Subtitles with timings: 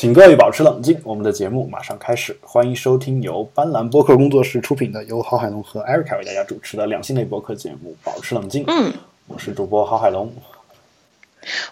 [0.00, 2.34] 请各位保持冷静，我们的节目马上开始。
[2.40, 8.64] 欢迎收听由斑斓播客工作室出品的，由郝海龙和艾瑞卡为大家主持的两性类播客节目《保持冷静》。
[8.66, 8.94] 嗯，
[9.26, 10.32] 我是主播郝海龙。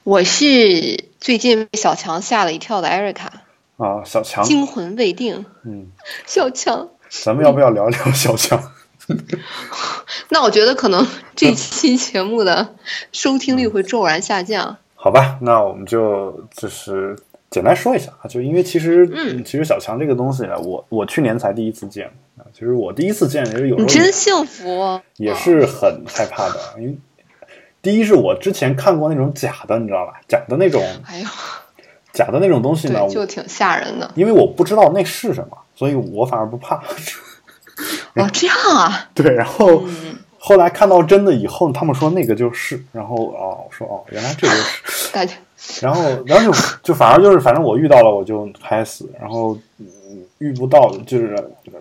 [0.05, 3.45] 我是最近被小强吓了一跳的艾瑞卡，
[3.79, 5.47] 啊，小强，惊魂未定。
[5.65, 5.87] 嗯，
[6.27, 8.63] 小强，咱们要不要聊聊小强？
[10.29, 12.75] 那我觉得可能这期节目的
[13.11, 14.77] 收听率会骤然下降。
[15.01, 17.17] 好吧，那我们就就是
[17.51, 22.07] 简单说一下啊，就因为其实，嗯其实小强这个东西呢，我我去年才第一次见
[22.37, 26.99] 啊，其实我第一次见，其实有时候你真幸福，也是很害怕的，因为
[27.81, 30.21] 第一是我之前看过那种假的，你知道吧？
[30.29, 31.27] 假的那种哎呦，
[32.13, 34.11] 假的那种东西呢，就挺吓人的。
[34.15, 36.83] 因为我不知道那是什么，所以我反而不怕。
[38.17, 45.35] 哦，这样啊，对，然后嗯，后来看到真的以后，他们说那个就是，然后哦，我说哦，原来这就是， 大家
[45.81, 49.87] 然后然后就就反而就是，反正我遇到了我就拍死，然后嗯
[50.39, 51.37] 遇不到就是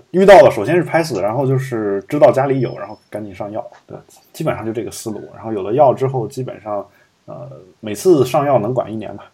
[0.10, 3.96] 遇到了，首先是拍死，然后就是知道家里有，然后赶紧上药，对，
[4.34, 5.22] 基本上就这个思路。
[5.36, 6.84] 然后有了药之后，基本上
[7.26, 7.48] 呃
[7.80, 9.32] 每次上药能管一年吧，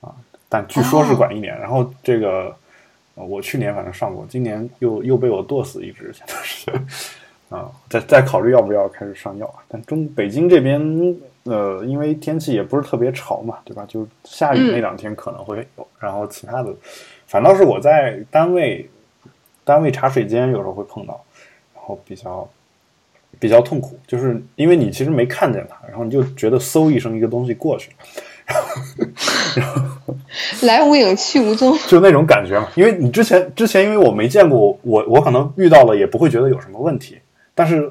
[0.00, 0.14] 啊，
[0.48, 1.54] 但据说是管一年。
[1.60, 2.56] 然后这个
[3.14, 6.70] 呃我去年反正上过，今年又又被我剁死一只，现在是
[7.52, 9.60] 啊，再再考虑要不要开始上药啊。
[9.68, 10.80] 但中北京这边
[11.44, 13.84] 呃，因为天气也不是特别潮嘛，对吧？
[13.86, 16.72] 就下雨嗯那两天可能会有，然后其他的
[17.26, 18.88] 反倒是我在单位
[19.64, 21.20] 单位茶水间有时候会碰到，
[21.74, 22.48] 然后比较
[23.38, 27.96] 比较痛苦，就是因为你其实没看见它，然后你就觉得嗖一声一个东西过去了。
[30.62, 31.76] 来无影去无踪。
[31.86, 32.68] 就那种感觉嘛。
[32.74, 37.18] 因为你之前之前因为我没见过，我我可能遇到了也不会觉得有什么问题，
[37.54, 37.90] 但是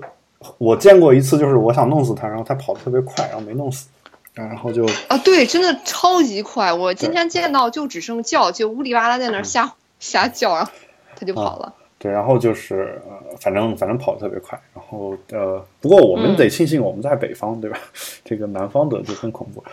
[0.57, 3.87] 我见过一次，就是我想弄死他，然后他跑得特别快，然后没弄死，
[4.33, 6.73] 然后就啊，对，真的超级快。
[6.73, 10.71] 我今天见到就只剩叫，就呜里哇啦在那儿瞎瞎叫，然后
[11.15, 11.73] 他就跑了。
[11.99, 17.77] 对，然后就是呃，反正反正跑得特别快，然后呃，不过我们嗯得庆幸我们在北方，对吧？
[18.25, 19.63] 这个南方的就很恐怖。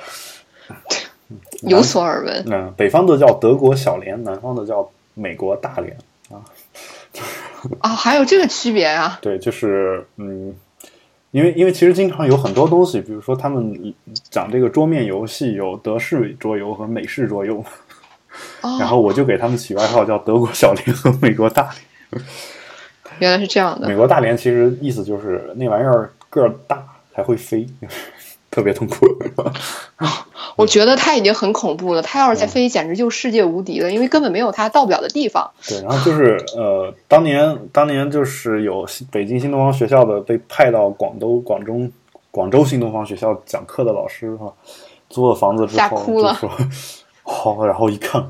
[1.63, 2.45] 有所耳闻。
[2.51, 5.97] 嗯、北方的叫德国小连，南方的叫美国大连
[7.81, 7.81] 啊。
[7.91, 9.19] 啊，还有这个区别啊？
[9.23, 10.55] 对，就是嗯，
[11.31, 13.95] 因为因为其实经常有很多东西，比如说他们
[14.31, 17.65] 讲这个桌面游戏有德式桌游和美式桌游，
[18.63, 21.71] 哦， 然后我就给他们起外号叫德国小林和美国大
[22.13, 22.25] 连。
[23.19, 23.97] 原来是这样的美。
[23.97, 26.83] 国大连其实意思就是那玩意儿个儿大
[27.13, 27.67] 还会飞，
[28.51, 29.07] 特别痛苦。
[30.57, 35.49] 我觉得他已经很恐怖了，他要是再飞，简直就世界无敌了，因为根本没有他到不了的地方。
[35.69, 41.91] 对，然后就是呃，当年当年就是有新北京新东方学校的被派到广东广中
[42.33, 44.53] 广州新东方学校讲课的老师哈、
[45.09, 46.51] 租了房子之后吓哭了就说
[47.23, 48.25] 好，然后一看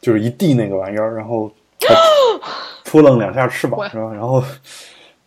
[0.00, 1.50] 就是一地那个玩意儿，然后
[2.84, 4.12] 扑棱两下翅膀我是吧？
[4.12, 4.40] 然后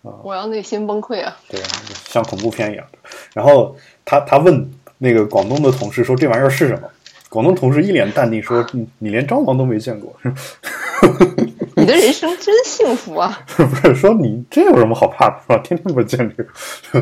[0.01, 1.37] 我要内心崩溃啊！
[1.49, 1.61] 对，
[2.05, 2.85] 像恐怖片一样。
[3.33, 3.75] 然后
[4.05, 6.89] 他他问那个广东的同事说这玩意儿是什么？
[7.29, 10.15] 广东同事一脸淡定说：“你你连蟑螂都没见过，
[11.75, 13.45] 你的人生真幸福啊！
[13.57, 15.57] 不是说你这有什么好怕的，是吧？
[15.57, 16.43] 天天不见这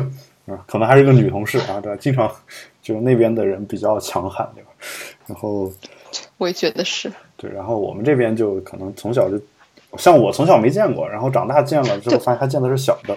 [0.52, 1.96] 啊，可能还是个女同事啊，对吧？
[2.00, 2.28] 经常
[2.82, 4.70] 就那边的人比较强悍，对吧？
[5.28, 5.72] 然后
[6.38, 7.10] 我也觉得是。
[7.36, 9.40] 对，然后我们这边就可能从小就，
[9.98, 13.14] 像我从小没见过，然后长大见了之后，发现他见的是小的。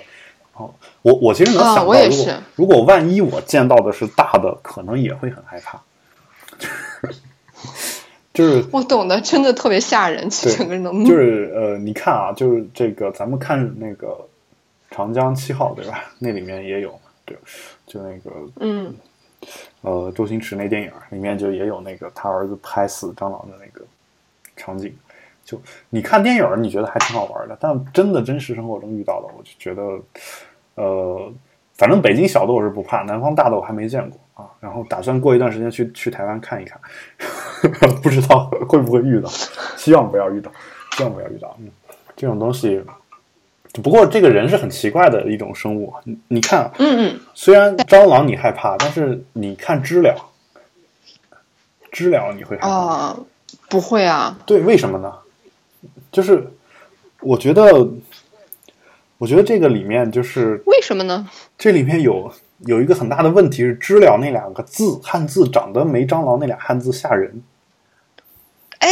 [0.53, 5.81] 然后我我其实能啊想到，如果如果万一我见到的是大的，可能也会很害怕。
[8.33, 14.17] 就是我懂得，真的特别吓人，对整个人都就是呃，你看啊，就是这个咱们看那个
[14.91, 16.05] 长江七号，对吧？
[16.19, 17.37] 那里面也有，对，
[17.85, 18.95] 就那个嗯，
[19.81, 23.85] 呃，周星驰那电影里面就也有那个他儿子拍死蟑螂的那个
[24.55, 24.95] 场景。
[25.49, 29.81] 就你看电影，你觉得还挺好玩的，但真的真实生活中遇到的，我就觉得，
[30.75, 31.31] 呃，
[31.75, 34.47] 反正北京小的我是不怕，南方大的我还没见过啊。
[34.59, 36.79] 然后打算过一段时间去去台湾看一看，
[38.03, 39.29] 不知道会不会遇到，
[39.75, 40.51] 希望不要遇到，
[40.91, 41.55] 希望不要遇到。
[41.59, 41.69] 嗯，
[42.15, 42.83] 这种东西，
[43.81, 45.91] 不过这个人是很奇怪的一种生物。
[46.03, 50.15] 你你看啊，嗯嗯，虽然蟑螂你害怕，但是你看知了，
[51.91, 52.75] 知了你会害怕吗？
[52.75, 53.17] 啊，
[53.69, 55.13] 不会啊，对，为什么呢？
[56.11, 56.51] 就是
[57.21, 57.89] 我觉得，
[59.17, 61.29] 我觉得这个里面就是为什么呢？
[61.57, 62.31] 这里面有
[62.65, 67.41] 有一个很大的问题是“知了”那两个字汉字长得没蟑螂那俩汉字吓人，
[68.79, 68.89] 哎，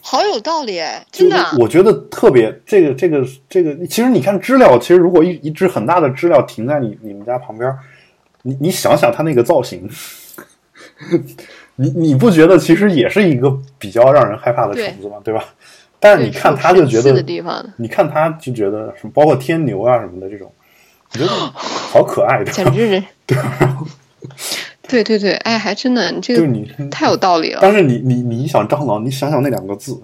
[0.00, 1.56] 好有道理哎，真的啊。
[1.58, 7.74] 我觉得特别这个这个这个，其实你看知了，其实如果一一只很大的知了停在你你们家旁边，
[8.42, 9.88] 你你想想它那个造型，
[11.76, 15.16] 你你不觉得其实也是一个比较让人害怕的虫子吗？
[15.24, 15.44] 对吧？
[15.98, 17.12] 但是你看它就觉得
[17.76, 20.52] 你看它就觉得什么，包括天牛啊什么的这种，
[21.12, 23.36] 我觉得好可爱， 简直是 对。
[24.88, 27.60] 对对对，哎，还真的，你这个你太有道理了。
[27.62, 29.98] 但是你你你想蟑螂，你想想那两个字，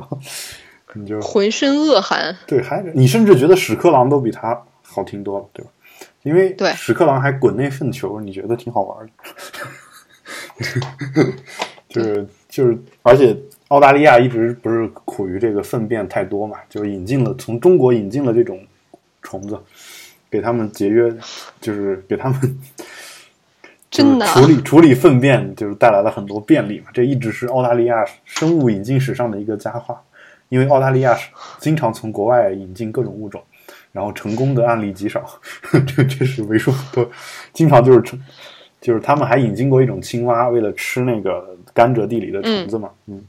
[0.94, 2.34] 你就浑身恶寒。
[2.46, 5.70] 对，还你甚至觉得屎壳郎都比它好听多了，对吧？
[6.22, 9.12] 因为对屎壳郎还滚那粪球，你觉得挺好玩的。
[11.88, 13.36] 就是就是，而且
[13.68, 18.60] 澳大利亚一直不是苦于这个粪便太多嘛，就引进了从中国引进了这种
[19.22, 19.58] 虫子，
[20.30, 21.14] 给他们节约，
[21.60, 22.38] 就是给他们。
[23.88, 30.02] 真的处理处理粪便就是带来了很多便利嘛，这一直是澳大利亚生物引进史上的一个佳话，
[30.48, 31.16] 因为澳大利亚
[31.60, 33.42] 经常从国外引进各种物种，
[33.92, 35.24] 然后成功的案例极少，
[35.86, 37.10] 这这是为数不多，
[37.54, 38.20] 经常就是成，
[38.80, 43.24] 就是他们还引进过一种青蛙，为了吃那个甘蔗地里的虫子嘛，嗯。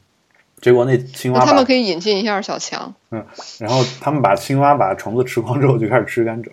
[0.60, 2.92] 结果那青蛙，他们可以引进一下小强。
[3.12, 3.24] 嗯，
[3.60, 6.50] 然后他们把青蛙把虫子吃光之后，就开始吃甘蔗，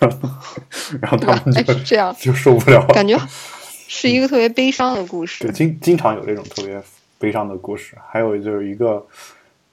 [0.98, 3.14] 然后他们就这样就受不了，感觉
[3.86, 5.44] 是一个特别悲伤的故事。
[5.44, 6.82] 对，经经常有这种特别
[7.18, 7.94] 悲伤的故事。
[8.08, 9.06] 还有就是一个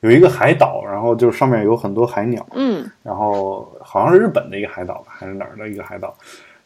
[0.02, 2.46] 有一个海岛，然后就是上面有很多海鸟。
[2.54, 6.13] 嗯，然后好像是日本的一个海岛吧，还是哪儿的一个海岛？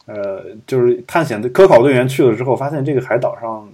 [0.09, 3.69] 呃，就是探险的科考队员去了之后，发现这个海岛上。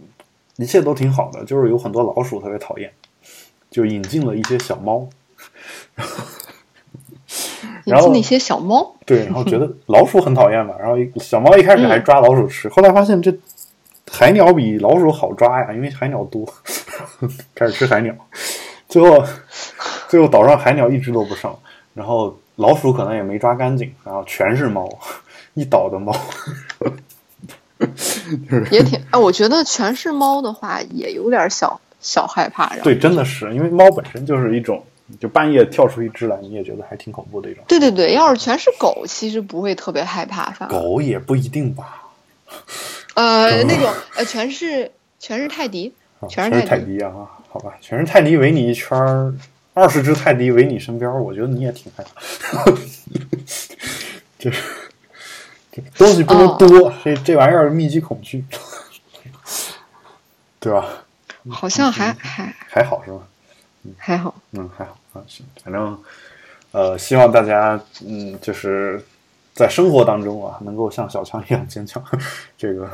[0.58, 2.90] 一切都挺好的，就是有很多老鼠特别讨厌，
[3.70, 5.06] 就引进了一些小猫，
[7.84, 13.38] 引进了一些小猫，对，然后觉得 老鼠很讨厌嘛，然后小猫一开始还抓老鼠吃，后来发现这
[14.10, 16.48] 海鸟比老鼠好抓呀，因为海鸟多，
[17.54, 18.16] 开始吃海鸟，
[18.88, 19.26] 最后
[20.08, 21.54] 最后岛上海鸟一只都不剩，
[21.94, 24.88] 然后老鼠可能也没抓干净，然后全是猫，
[25.56, 26.16] 一岛的猫。
[28.72, 32.74] 也挺哎，我觉得全是猫的话，也有点小小害怕。
[32.78, 34.81] 对，真的是，因为猫本身就是一种，
[35.19, 37.63] 就半夜跳出一只来，你也觉得还挺恐怖的一种。
[37.68, 40.50] 对对对，要是全是狗，其实不会特别害怕。
[40.68, 42.04] 狗也不一定吧。
[43.16, 45.94] 呃，那种呃，全是全是泰迪，
[46.30, 47.12] 全是泰迪啊，
[47.50, 49.34] 好吧，全是泰迪围你一圈儿，
[49.74, 52.63] 二十只泰迪围你身边，我觉得你也挺害怕。
[54.40, 54.63] 就是。
[55.98, 58.45] 东西不能多，这这玩意儿密集恐惧，
[60.60, 60.86] 对吧？
[61.50, 63.22] 好像还还还好是吗？
[63.98, 65.95] 还好，嗯，还好啊，行，反正
[66.72, 69.00] 呃，希望大家嗯，就是
[69.54, 72.04] 在生活当中啊，能够像小强一样坚强，
[72.57, 72.89] 这个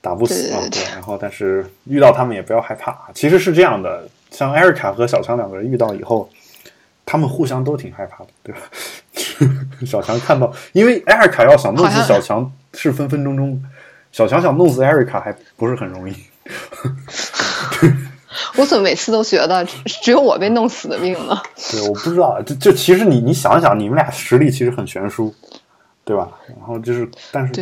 [0.00, 0.82] 打不死啊，对。
[0.92, 2.98] 然后，但是遇到他们也不要害怕。
[3.14, 6.28] 其实是这样的，像艾瑞卡和小强两个人遇到以后，
[7.06, 8.60] 他们互相都挺害怕的，对吧？
[9.86, 13.62] 小强看到，因为艾瑞卡要想弄死小强是分分钟钟，
[14.12, 16.14] 小强想弄死艾瑞卡还不是很容易。
[18.56, 19.64] 我怎么每次都觉得
[20.02, 21.40] 只有我被弄死的命呢？
[21.70, 25.34] 对，我不知道，就就其实你你想想，你们俩实力其实很悬殊，
[26.04, 26.28] 对吧？
[26.48, 27.52] 然后就是，但是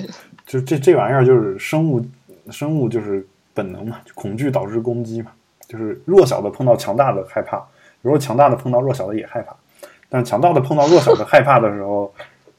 [0.46, 2.04] 就这这玩意儿就是生物
[2.50, 5.30] 生物就是本能嘛，恐惧导致攻击嘛，
[5.68, 7.62] 就是弱小的碰到强大的害怕，
[8.02, 9.56] 如果强大的碰到弱小的也害怕。
[10.08, 12.12] 但强大的碰到弱小的害怕的时候，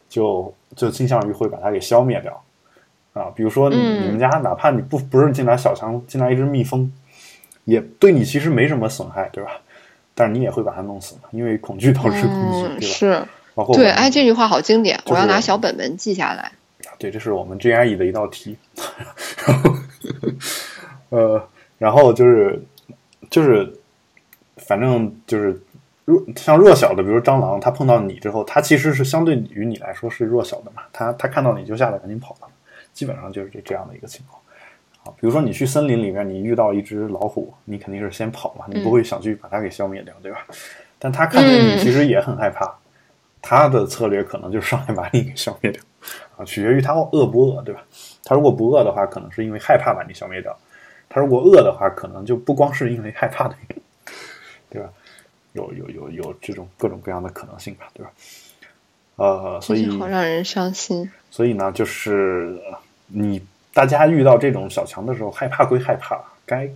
[0.09, 2.43] 就就倾向于会把它给消灭掉，
[3.13, 6.91] 啊，比如说你你们家哪怕你不不是进来小强进来一只蜜蜂，
[7.65, 9.51] 也对你其实没什么损害，对吧？
[10.15, 12.95] 但是你也会把它弄死，因为恐惧导致攻击，对吧？
[12.95, 16.51] 是，包括对，哎，这句话好经典，我要拿小本本记下来。
[16.97, 18.57] 对，这是我们 GRE 的一道题，
[19.45, 19.75] 然后
[21.09, 22.63] 呃，然后就是
[23.29, 23.71] 就是，
[24.57, 25.59] 反正就是。
[26.05, 30.83] 弱像弱小的，比如蟑螂，它碰到你之后，它其实是相对于你来说是弱小的嘛。
[30.91, 32.47] 它它看到你就下来赶紧跑了，
[32.91, 34.41] 基本上就是这这样的一个情况。
[35.05, 40.45] 啊，比如说你去森林里面，你遇到一只老虎，你肯定是先跑嘛，你不会想去把它给消灭掉，对吧？
[40.99, 42.69] 但它看见你其实也很害怕，
[43.41, 45.81] 它的策略可能就是上来把你给消灭掉。
[46.35, 47.81] 啊，取决于它饿不饿，对吧？
[48.25, 50.51] 它如果不饿的话，可能是因为害怕把你消灭掉；
[51.07, 53.82] 它如果饿的话，可能就不光是因为害怕的原因，
[54.73, 54.89] 对吧？
[55.53, 58.11] 有有有有这种各种各样的可能性吧，对吧？
[59.17, 61.11] 呃，所以好让人伤心。
[61.29, 62.59] 所以呢，就是
[63.05, 63.39] 你
[63.71, 66.67] 大家遇到这种小强的时候，害怕归害怕，该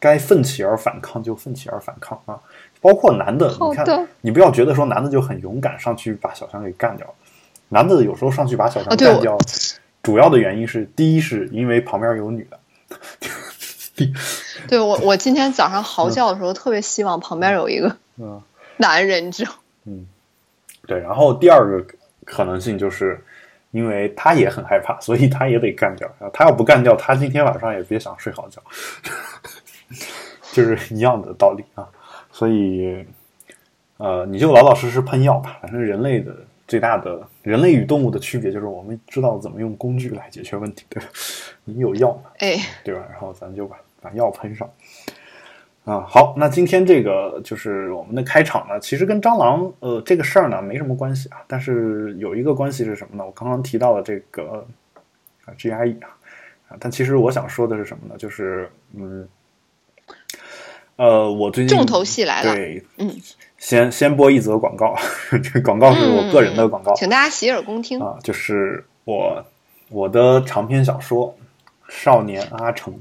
[0.00, 2.40] 该奋起而反抗就奋起而反抗啊！
[2.80, 7.14] 包括男的，你看，你不要觉得说男的就很勇敢，上去把小强给干掉。
[7.68, 9.36] 男的有时候上去把小强干掉，
[10.02, 12.58] 主要的原因是，第一是因为旁边有女的。
[14.68, 17.94] 对我，我今天早上嚎叫的时候，特别希望旁边有一个
[18.78, 19.52] 男人，你知道？
[19.84, 20.06] 嗯，
[20.86, 20.98] 对。
[21.00, 21.94] 然后第二个
[22.24, 23.22] 可能性就是，
[23.70, 26.08] 因为他也很害怕，所以他也得干掉。
[26.32, 28.62] 他要不干掉，他今天晚上也别想睡好觉，
[30.52, 31.88] 就是一样的道理啊。
[32.30, 33.04] 所以，
[33.98, 35.58] 呃，你就老老实实喷药吧。
[35.60, 36.34] 反正人类的
[36.66, 41.08] 最大的人类与动物的区别就是我们知道怎么用工具来解决问题，对吧？
[41.64, 42.30] 你有药嘛？
[42.38, 43.04] 哎，对吧？
[43.10, 44.68] 然后咱就把把药喷上。
[45.84, 53.26] 啊，好，那今天这个就是我们的开场呢，其实跟蟑螂呃这个事儿呢没什么关系啊，但是有一个关系是什么呢？
[53.26, 54.64] 我刚刚提到了这个
[55.44, 56.14] 啊 GIE 啊，
[56.68, 58.14] 啊，但其实我想说的是什么呢？
[58.16, 59.28] 就是嗯，
[60.94, 63.16] 呃，我最近重头戏来了，对，嗯，
[63.58, 64.94] 先先播一则广告，
[65.42, 69.44] 这个广告是我个人的广告，请大家洗耳恭听啊，就是我
[69.88, 71.36] 我的长篇小说
[71.92, 72.94] 《少年阿成》。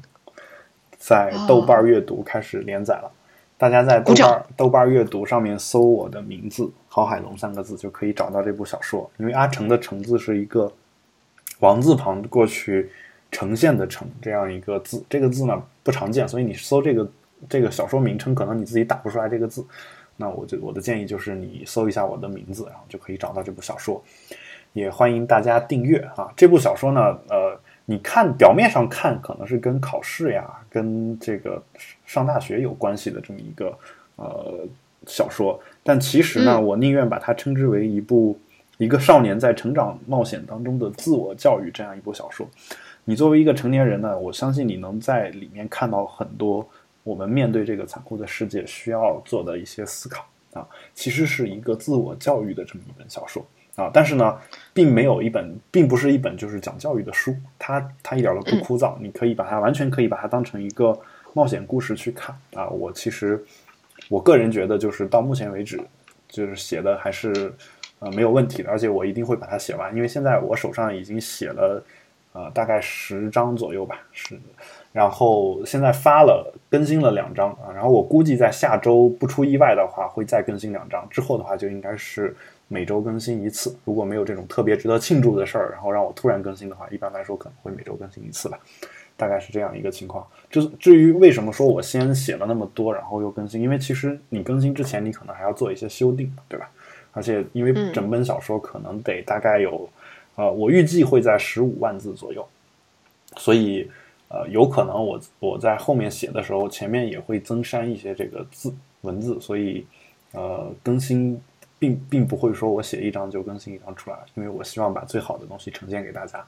[1.01, 3.11] 在豆瓣阅读开始连载了，
[3.57, 9.09] 大家在豆瓣豆瓣阅读上面搜我的名字“郝海龙”三个字就可以找到这部小说。
[9.17, 10.71] 因为阿成的“成”字是一个
[11.59, 12.91] 王字旁过去
[13.31, 17.11] 呈现的“呈”这样一个字，这个字呢不常见，所以你搜这个
[17.49, 19.65] 这个小说名称，可能你自己打不出来这个字。
[20.17, 23.99] 那我就我的建议就是你搜一下我的名字，然后就可以找到这部小说。
[24.73, 26.31] 也欢迎大家订阅啊！
[26.37, 27.59] 这部小说呢，呃。
[27.91, 31.61] 你看表面上看可能是跟考试呀、跟这个
[32.05, 33.77] 上大学有关系的这么一个
[34.15, 34.65] 呃
[35.05, 38.39] 小说，但其实呢，我宁愿把它称之为一部
[38.77, 42.47] 一个少年在成长冒险当中的自我教育这样一部小说。
[43.03, 46.65] 你作为一个成年人呢，我相信你能在里面看到很多
[47.03, 53.45] 我们面对这个残酷的世界需要做的一些思考啊，其实是一个自我教育的这么一本小说。
[53.81, 54.37] 啊，但是呢，
[54.73, 60.97] 并没有一本，并不是一本就是讲教育的书，它它一点都不枯燥，你可以把它完全可以把它当成一个
[61.33, 62.67] 冒险故事去看啊。
[62.67, 63.43] 我其实
[64.07, 65.81] 我个人觉得，就是到目前为止，
[66.27, 67.51] 就是写的还是
[67.97, 71.83] 呃没有问题的，而且我一定会把它写完，因为现在我手上已经写了
[72.33, 74.39] 呃大概十章左右吧，是，
[74.91, 82.35] 然后现在发了更新了两章啊，然后我估计在下周不出意外的话，会再更新两章，之后的话就应该是。
[82.71, 88.57] 每周更新一次，如果没有这种特别值得庆祝的事儿，然后让我突然更新的话，一般来说可能会每周更新一次吧，
[89.17, 90.25] 大概是这样一个情况。
[90.49, 96.71] 至至于为什么说我先写了那么多，然后又更新，因为其实你更新之前，你可能还要做一些修订，对吧？
[97.11, 99.89] 而且因为整本小说可能得大概有，
[100.35, 102.47] 呃，我预计会在十五万字左右，
[103.35, 103.91] 所以
[104.29, 109.85] 呃，有可能我我在后面写的时候，前面也会增删一些这个字文字，所以
[110.31, 111.37] 呃，更新。
[111.81, 116.45] 并并不会说我写一张就更新一张出来，因为我希望把最好的东西呈现给大家，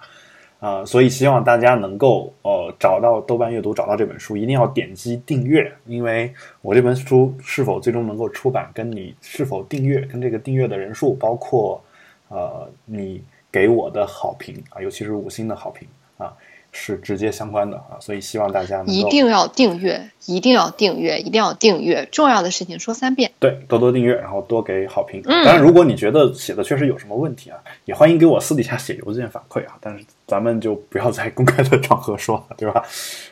[0.59, 11.83] 啊，所以希望大家能够呃找到豆瓣阅读，找到这本书，一定要点击订阅，因为我这本书是否最终能够出版，跟你是否订阅，跟这个订阅的人数，包括
[12.27, 15.87] 呃你给我的好评啊，尤其是五星的好评
[16.19, 16.31] 啊。
[16.73, 22.05] 是直接相关的啊，所以希望大家一定要订阅，一定要订阅，一定要订阅。
[22.11, 25.21] 重要的事情说三遍，对，多多订阅，然后多给好评。
[25.21, 29.77] 当然，如果你觉得写的确实有什么问题啊，也欢迎给我私底下写邮件反馈啊。
[29.79, 32.83] 但是咱们就不要在公开的场合说了，对吧？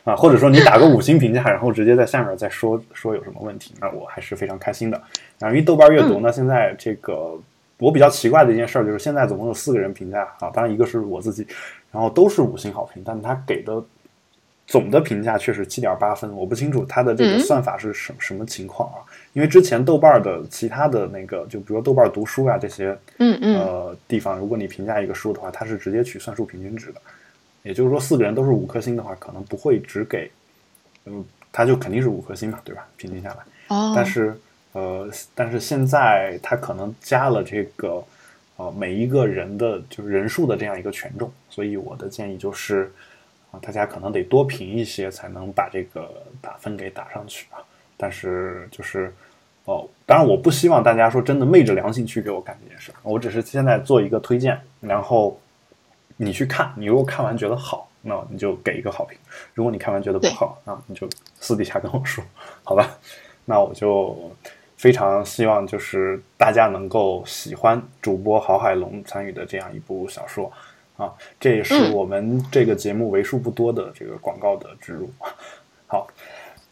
[0.03, 4.97] 啊，或者说你打个五星评价，然后直接在下面再说说有什么问题，那我还是非常开心的。
[5.39, 7.35] 啊，因为豆瓣阅读呢，现在这个
[7.81, 11.45] 我比较奇怪的一件事就是现在总共有四个人评价啊，当然一个是我自己。
[11.91, 13.83] 然后都是五星好评，但他给的
[14.65, 16.31] 总的评价却是七点八分。
[16.33, 19.03] 我不清楚他的这个算法是什什么情况啊？
[19.33, 27.01] 因为之前豆瓣的其他的那个，就比如豆瓣读书啊这些，嗯嗯，呃地方，如果你评价一个书的话，它是直接取算术平均值的。
[27.63, 30.31] 也就是说，四个人都是五颗星的话，可能不会只给，
[31.07, 32.87] 嗯，他就肯定是五颗星嘛，对吧？
[32.95, 33.37] 平均下来。
[33.67, 33.91] 哦。
[33.93, 34.33] 但是，
[34.73, 38.03] 呃，但是现在它可能加了这个。
[38.57, 42.91] 呃，每一个人的就是人数的这样一个权重，所以我的建议就是，
[43.49, 46.07] 啊，大家可能得多评一些，才能把这个
[46.39, 47.57] 打分给打上去啊。
[47.97, 49.11] 但是就是，
[49.65, 55.39] 哦，当然我不希望大家说真的昧着良心去给我干这件事，我只是现在做一个推荐，然后
[56.17, 59.17] 你去看，你如果看完觉得好，那你就给一个好评；
[59.55, 61.09] 如果你看完觉得不好，那，你就
[61.39, 62.23] 私底下跟我说，
[62.63, 62.95] 好吧？
[63.45, 64.31] 那我就。
[64.81, 70.51] 非常希望就是大家能够喜欢主播郝海龙参与的这样一部小说
[70.97, 75.07] 啊，这也是我们这个节目为数不多的这个广告的植入。
[75.85, 76.07] 好，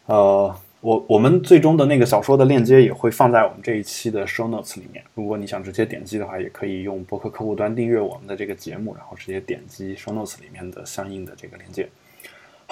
[0.06, 5.04] 呃，我我们最终的那个小说的链接也会放在我们这一期的 show notes 里面。
[5.14, 11.88] 如果你想直接点击的话，也可以用博客客户端订阅我们的这个节目，然后直接点击 show notes 里面的相应的这个链接。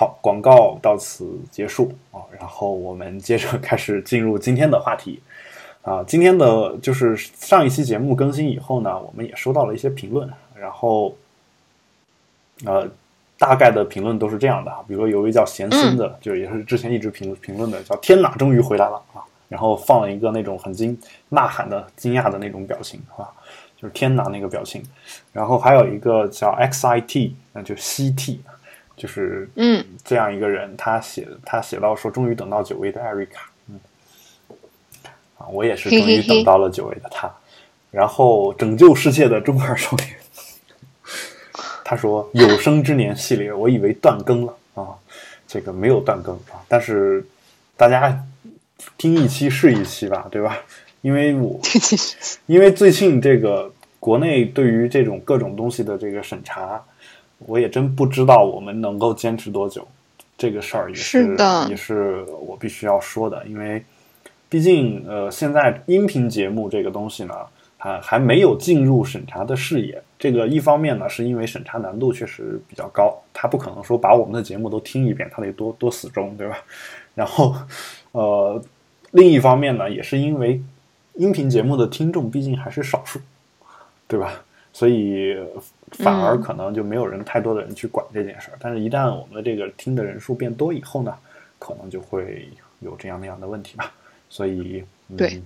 [0.00, 5.20] 好，广告到此结束啊，然后我们接着开始进入今天的话题
[5.82, 6.04] 啊。
[6.06, 11.16] 今天的就是上一期节目更新以后呢，我们也收到了一些评论，然后
[12.64, 12.88] 呃，
[13.40, 20.96] 大概的评论都是这样的啊，比如说有一位叫贤孙的，就是也是之前一直评评论的，叫天哪，终于回来了啊，然后放了一个那种很惊
[21.30, 23.26] 呐喊的惊讶的那种表情啊，
[23.76, 24.80] 就是天哪那个表情，
[25.32, 28.38] 然后还有一个叫 XIT，那就 CT，
[28.98, 29.82] 就是嗯。
[30.04, 33.80] 这样一个人，他写他写到说，终于等到久违的艾瑞卡，嗯，
[35.38, 37.32] 啊，我也是终于等到了久违的他，
[37.90, 40.08] 然后拯救世界的中二少年。
[41.84, 44.54] 他说：“有生之年系列，我以为断更了。
[44.74, 44.88] 啊，
[45.46, 47.26] 这个没有断更啊，但是
[47.78, 48.22] 大家
[48.98, 50.58] 听一期是一期吧，对吧？
[51.00, 51.58] 因为我
[52.46, 56.84] 因为最近这个国内对于这种各种东西的这个审查，
[57.46, 59.86] 我也真不知道我们能够坚持多久。
[60.36, 63.84] 这个事儿也是的，也是我必须要说的，因为
[64.48, 67.34] 毕竟呃，现在音频节目这个东西呢。”
[67.80, 70.02] 还，还没有进入审查的视野。
[70.18, 76.58] 这个一方面呢，是因为审查难度确实比较高，他不可能说把我们的节目都听一遍，他得多多死忠，对吧？
[77.14, 77.54] 然后，
[78.10, 78.60] 呃，
[79.12, 80.60] 另一方面呢，也是因为
[81.14, 83.20] 音频节目的听众毕竟还是少数，
[84.08, 84.42] 对吧？
[84.72, 85.36] 所以
[85.92, 88.58] 反而可能就没有人太多的人去管这件事儿。
[88.60, 91.14] 但是，一旦我们的这个听的人数变多以后呢，
[91.58, 92.48] 可能就会
[92.80, 93.92] 有这样那样的问题吧。
[94.28, 94.84] 所以，
[95.16, 95.42] 对。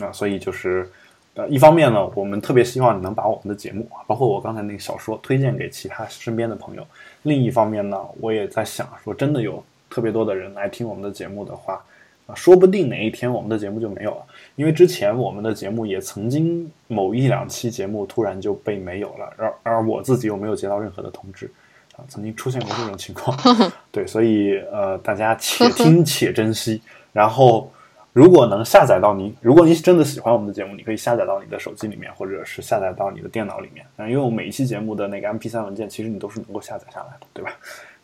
[0.00, 0.88] 那所以就是，
[1.34, 6.86] 呃，一方面呢，我们特别希望你能把我们的节目，包括我刚才那个小说，推荐给其他身边的朋友。
[7.24, 9.60] 另一方面呢，我也在想，说真的有
[9.90, 11.84] 特别多的人来听我们的节目的话，
[12.28, 14.22] 啊，说不定哪一天我们的节目就没有了。
[14.54, 21.50] 因为之前我们的节目也曾经某一两期节目突然就被没有了，而而我自己又没有接到任何的通知，
[21.96, 23.36] 啊，曾经出现过这种情况。
[23.90, 26.80] 对，所以呃，大家且听 且珍惜，
[27.12, 27.70] 然后。
[28.14, 33.86] 如果能下载到你，如果你真的喜欢我们的节目，你可以下载到你的手机里面，或者是下载到你的电脑里面。
[34.10, 37.52] 因为我每一期节目的那个 MP3 文件，其实你都是能够下载下来的，对吧？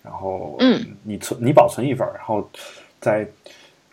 [0.05, 2.49] 然后，嗯，你存你保存一份，然后
[3.01, 3.27] 在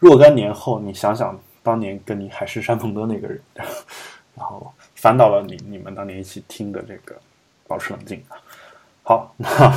[0.01, 3.39] 若干年后，你想想当年跟你海誓山盟的那个人，
[4.35, 7.15] 然后翻到了你你们当年一起听的这个，
[7.67, 8.35] 保持冷静啊。
[9.03, 9.73] 好，那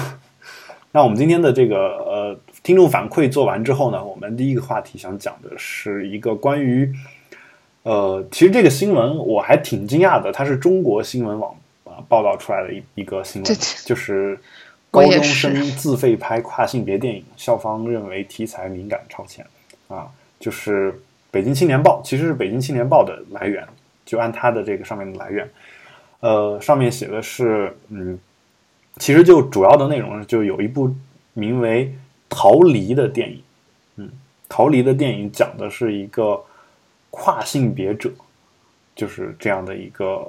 [0.91, 2.37] 那我们今天的这个呃。
[2.63, 6.91] 听众反馈做完之后呢，我们第一个话题想讲的是一个关于，
[7.83, 14.41] 呃，其实这个新闻我还挺惊讶的，它是中国新闻网啊报道出来的一一个新闻，就是
[14.91, 19.47] 高中生自费拍跨性别电影，校方认为题材敏感超前
[19.89, 23.67] 啊，就是北京青年报，其实是北京青年报的来源，
[24.05, 25.51] 就按它的这个上面的来源，
[26.21, 28.19] 呃，上面写的是，嗯，
[28.99, 30.95] 其实就主要的内容就有一部
[31.33, 31.95] 名为。
[32.37, 33.43] 逃离的电影，
[33.95, 34.11] 嗯，
[34.49, 36.43] 逃离的电影讲的是一个
[37.11, 38.11] 跨性别者，
[38.97, 40.27] 就是这样的一个，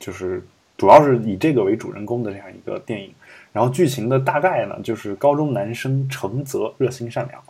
[0.00, 0.44] 就是
[0.76, 3.14] 主要是以这个为主人公的这样一个电影。
[3.52, 7.40] 然后剧情的大概呢，就是高中男生承泽热心善良，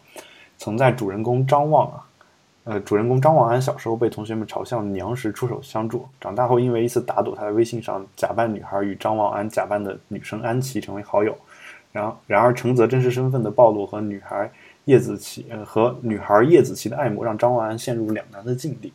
[0.63, 2.07] 曾在主人公张望啊，
[2.63, 11.37] 呃，主人公张望安小时候被同学们嘲笑娘时出手相助，长大后因为一次打赌，他在微信上假扮女孩与张望安假扮的女生安琪成为好友。
[11.91, 14.49] 然然而，程泽真实身份的暴露和女孩
[14.85, 18.93] 叶子琪呃和女孩叶子琪的爱慕，让张望安陷入两难的境地。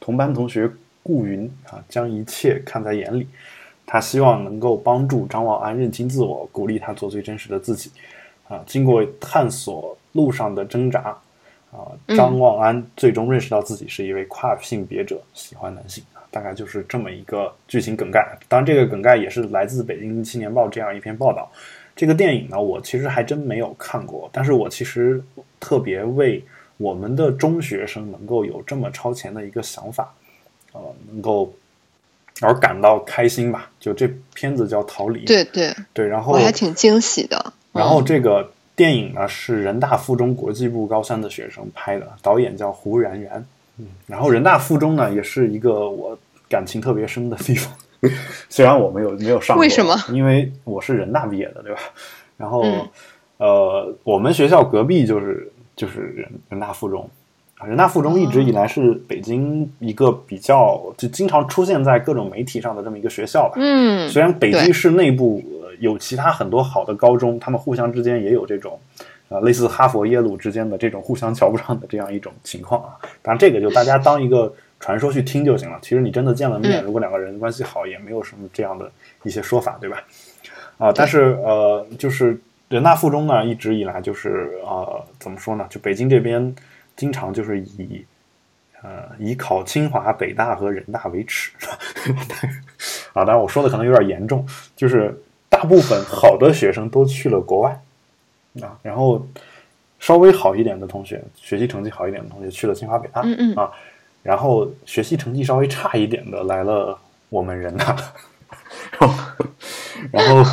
[0.00, 3.28] 同班同学顾云啊，将一切看在眼里。
[3.84, 7.90] 他希望能够帮助张望安认清自我，鼓励他做最真实的自己。
[8.50, 11.16] 啊，经过探索路上的挣扎，
[11.72, 16.04] 啊，张望安最终认识到自己是一位跨性别者，喜欢男性。
[16.32, 18.24] 大概就是这么一个剧情梗概。
[18.46, 21.50] 当然，这个梗概也是来自《北京青年报》这样一篇报道。
[21.96, 25.20] 这个电影呢，我其实还真没有看过，但是我其实
[25.58, 26.40] 特别为
[26.76, 30.14] 我们的中学生能够有这么超前的一个想法，
[30.72, 31.52] 呃，能够
[32.40, 33.68] 而感到开心吧。
[33.80, 37.52] 就这片子叫《逃离》，对对对，然后我还挺惊喜的。
[37.72, 43.44] 然后这个电影呢是人大附中国际部高三的学生拍的，导演叫胡然然。
[43.78, 47.72] 嗯，然后人大附中呢也是一个我感情特别深的地方。
[48.48, 49.94] 虽然我没有没有上过，为什么？
[50.10, 51.80] 因为我是人大毕业的，对吧？
[52.38, 52.64] 然后，
[53.36, 57.06] 呃，我们学校隔壁就是就是人人大附中，
[57.62, 63.56] 人大附中一直以来是北京一个比较就经常出现在各种媒体上的这么一个学校吧。
[63.56, 65.42] 嗯，虽然北京市内部
[65.80, 68.80] 有其他很多好的高中，他们互相之间也有这种
[69.28, 72.96] 呃类似哈佛耶鲁之间的这种互相瞧不上的这样一种情况啊。
[73.20, 74.54] 当然，这个就大家当一个。
[74.82, 75.78] 传说去听就行了。
[75.82, 78.90] 其实你真的见了面，如果两个人关系好，也没有什么这样的
[79.24, 80.02] 一些说法，对吧？
[80.78, 82.40] 啊，但是呃，就是
[82.70, 85.66] 人大附中呢，一直以来就是呃，怎么说呢？
[85.68, 86.56] 就北京这边
[86.96, 88.02] 经常就是以
[88.82, 91.52] 呃以考清华、北大和人大为耻，
[93.12, 95.14] 啊，当然我说的可能有点严重，就是
[95.50, 97.82] 大部分好的学生都去了国外。
[98.62, 99.24] 啊，然后
[99.98, 103.54] 稍微好一点的同学，学习成绩好一点的同学去了清华北大，嗯嗯。
[103.54, 103.70] 啊，
[104.22, 107.96] 然后学习成绩稍微差一点的来了我们人大，
[110.10, 110.50] 然后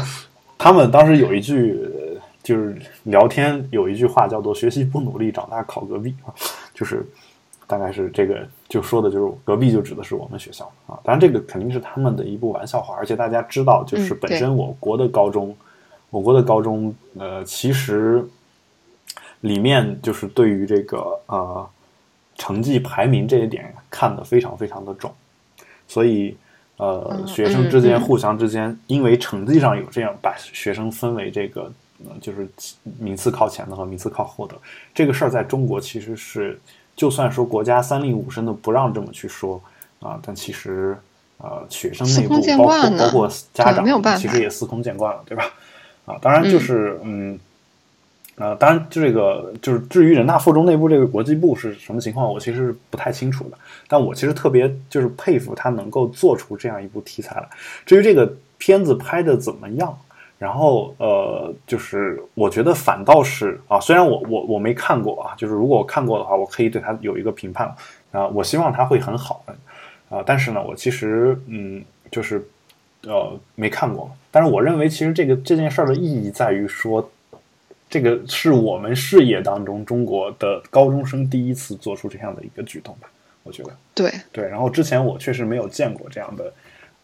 [0.58, 6.32] 他们当时有一句呃就是聊天有一句话叫做“学习不努力，长大考隔壁”，啊，
[6.74, 7.04] 就是
[7.67, 15.56] 大概是这个就说的就是隔壁就指的是我们学校啊，当然这个肯定是他们的一部玩笑话，而且大家知道，就是嗯本身我国的高中，
[16.10, 18.25] 我国的高中呃其实
[19.41, 21.69] 里面就是对于这个呃
[22.38, 25.13] 成绩排名这一点看得非常非常的重，
[25.88, 26.36] 所以
[26.77, 31.71] 呃嗯学生之间互相之间因为成绩上有这样把学生分为这个。
[32.08, 32.47] 呃就是
[32.99, 34.56] 名次靠前的和名次靠后的
[34.93, 36.62] 这个事儿，在中国其实是，
[36.98, 39.62] 就算说国家三令五申的不让这么去说
[40.02, 40.98] 啊，但其实
[41.38, 45.46] 呃学生内部包括包括家长其实也司空见惯了，对吧？
[46.06, 47.40] 啊，当然就是嗯。
[48.40, 53.58] 呃，当然，就这个就是至于人大附中内部这个国际部是什么情况，我其实是不太清楚的。
[53.88, 57.50] 但我其实特别就是佩服他能够做出这样一部题材来。
[57.84, 59.98] 至于这个片子拍的怎么样，
[60.38, 67.73] 然后呃，就是我觉得反倒是啊，虽然我我我没看过啊，就是如果我看过的话，我可以对他有一个评判
[68.12, 69.56] 啊，我希望他会很好的
[70.15, 72.47] 啊，但是呢，我其实嗯，就是
[73.04, 77.10] 呃没看过，但是我认为其实这个这件事儿的意义在于说。
[77.89, 83.08] 这个是我们视野当中中国的高中生第一次做出这样的一个举动吧，
[83.43, 84.45] 我觉得对，对。
[84.45, 86.54] 然后之前我确实没有见过这样的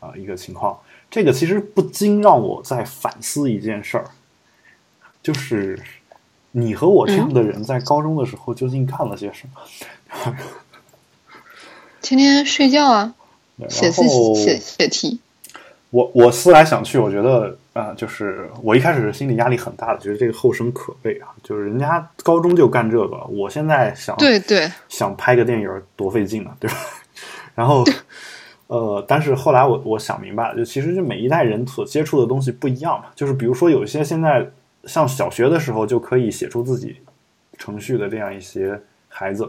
[0.01, 0.77] 啊、一个情况，
[1.13, 4.05] 这个其实不禁让我在反思一件事儿，
[5.21, 5.79] 就是
[6.53, 10.35] 你和我这样的人在高中的时候究竟干了些什么？
[12.01, 13.13] 天天睡觉啊，
[13.69, 14.01] 写字
[14.35, 15.19] 写写题，
[15.91, 26.77] 我我思来想去，我觉得啊、就是我一开始心理压力很大的，觉得这个后生可畏啊，就是人家高中就干这个，我现在想对对，想拍个电影多费劲啊，对吧？
[27.53, 27.83] 然后
[28.67, 34.49] 呃，但是后来我我想明白了，就其实就每一代人所接触的东西不一样嘛，就是比如说有一些现在
[34.85, 36.97] 像小学的时候就可以写出自己
[37.57, 39.47] 程序的这样一些孩子，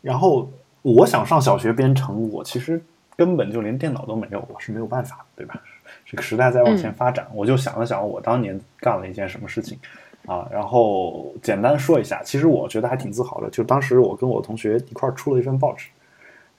[0.00, 0.50] 然后
[0.82, 2.80] 我想上小学编程，我其实
[3.16, 5.60] 根本就连电脑都没有，我是没有办法，对吧？
[6.04, 9.78] 这个时代在往前发展，我就想了想我当年干了一件什么事情
[10.26, 15.88] 啊，然后简单说一下，其实我觉得还挺自豪的，就当时我跟我同学一块儿出了一份报纸，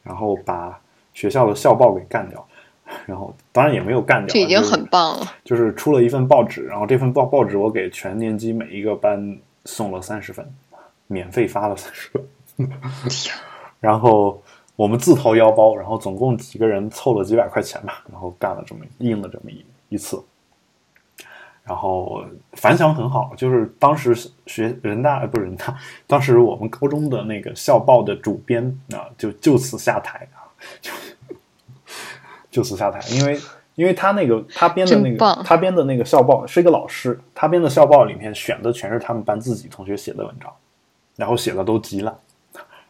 [0.04, 0.80] 然后把
[1.18, 2.48] 学校的校报给干掉，
[3.08, 5.26] 然后当然也没有干掉，这已经很棒了。
[5.44, 10.48] 就是出了一份报纸，然后这份报报纸我给全年级每一个班送了三十份，
[11.08, 12.70] 免费发了三十份，
[13.82, 14.40] 然后
[14.76, 20.22] 我们自掏腰包，然后总共几个人凑了几百块钱吧，然后干了这么印了这么一一次，
[21.64, 24.14] 然后反响很好，就是当时
[24.46, 25.76] 学人大呃不是人大，
[26.06, 30.20] 当时我们高中的那个校报的主编啊，就就此下台。
[30.36, 30.37] 啊，
[30.82, 30.92] 就
[32.50, 33.40] 就此下台，因为
[33.76, 40.52] 因为他那个他编的那个他编的那个校报是一个老师，他编的校报里面选的全是他们班自己同学写的文章，
[41.16, 42.16] 然后写的都极烂，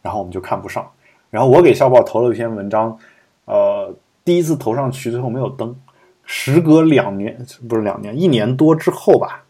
[0.01, 0.89] 然后我们就看不上，
[1.29, 2.97] 然后我给校报投了一篇文章，
[3.45, 5.75] 呃，第一次投上去，最后没有登，
[6.23, 9.43] 时隔两年不是两年，一年多之后吧，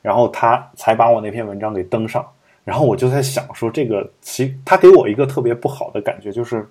[0.00, 2.24] 然后他才把我那篇文章给登上，
[2.62, 6.68] 然后我就在想说，这个其他给我一个特别不好的感觉，就是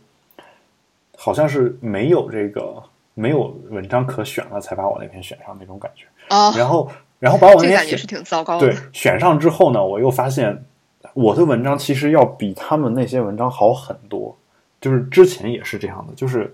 [1.23, 2.83] 好像是没有这个
[3.13, 6.05] 没有文章可选了，才把我那篇选上那种感觉。
[6.29, 8.81] 哦，然后，然后把我那篇是挺糟糕对的。
[8.91, 10.65] 选上之后呢，我又发现
[11.13, 14.35] 我的文章其实要比他们那些文章好很多。
[14.81, 16.53] 就是之前也是这样的，就是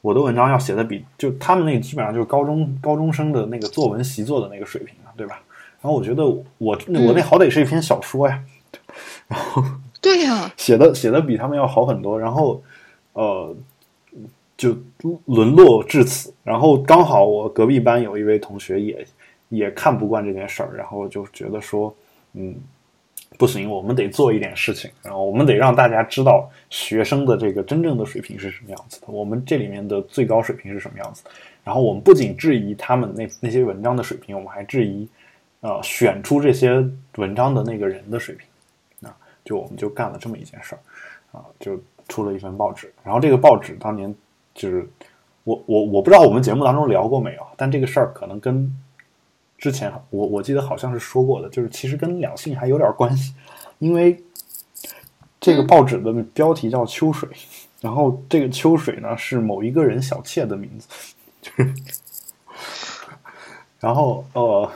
[0.00, 5.42] 我的文章要写的比就他们那个基本上就是高中高中生的那个作文习作的那个水平啊，对吧？
[5.82, 8.42] 然后我觉得我我那好歹是一篇小说呀，
[9.28, 9.62] 然后
[10.00, 12.62] 对呀、写的写的比他们要好很多，然后
[13.12, 13.54] 呃，
[14.56, 14.76] 就
[15.26, 16.32] 沦落至此。
[16.42, 19.06] 然后刚好我隔壁班有一位同学也
[19.48, 21.94] 也看不惯这件事儿，然后就觉得说，
[22.32, 22.54] 嗯，
[23.38, 31.22] 不行，我们得做一点事情，然后我们得让大家知道学生的这个真正的水平是什么样子的，我们这里面的最高水平是什么样子。
[31.62, 35.08] 然后我们不仅质疑他们那那些文章的水平，我们还质疑
[35.60, 36.84] 呃选出这些
[37.16, 39.08] 文章的那个人的水平。
[39.08, 40.78] 啊，就我们就干了这么一件事儿，
[41.38, 41.76] 啊，就
[42.08, 42.92] 出了一份报纸。
[43.02, 44.14] 然后这个报纸当年
[44.56, 44.88] 就是
[45.44, 48.74] 我我我不知道我们节目当中聊过没有，但这个事儿可能跟
[49.58, 53.32] 之前我我记得好像是说过的，就是其实跟两性还有点关系，
[53.78, 54.20] 因为
[55.38, 57.28] 这个报纸的标题叫《秋水》，
[57.80, 60.88] 然后这个秋水呢是某一个人小妾的名字，
[61.40, 61.74] 就是，
[63.78, 64.70] 然后呃，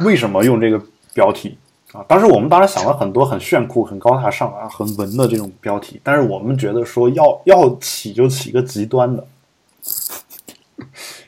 [0.00, 0.80] 为什么用这个
[1.12, 1.58] 标题
[1.92, 2.04] 啊？
[2.08, 9.26] 当时我们当然想了很多很炫酷、很高大上啊、很文的这种标题，但是我们觉得说要要起就起个极端的，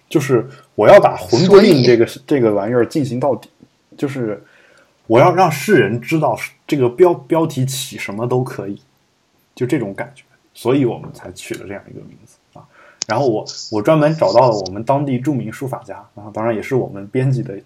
[0.09, 3.49] 就是我要把魂不所以吝这个这个玩意儿进行到底，
[3.97, 4.43] 就是
[5.07, 8.81] 我要让世人知道这个标标题起什么都可以，
[9.55, 10.23] 就这种感觉，
[10.55, 12.65] 所以我们才取了这样一个名字啊。
[13.07, 17.59] 然后我我专门找到了我们当地著名书法家，然后当然也是我们编辑的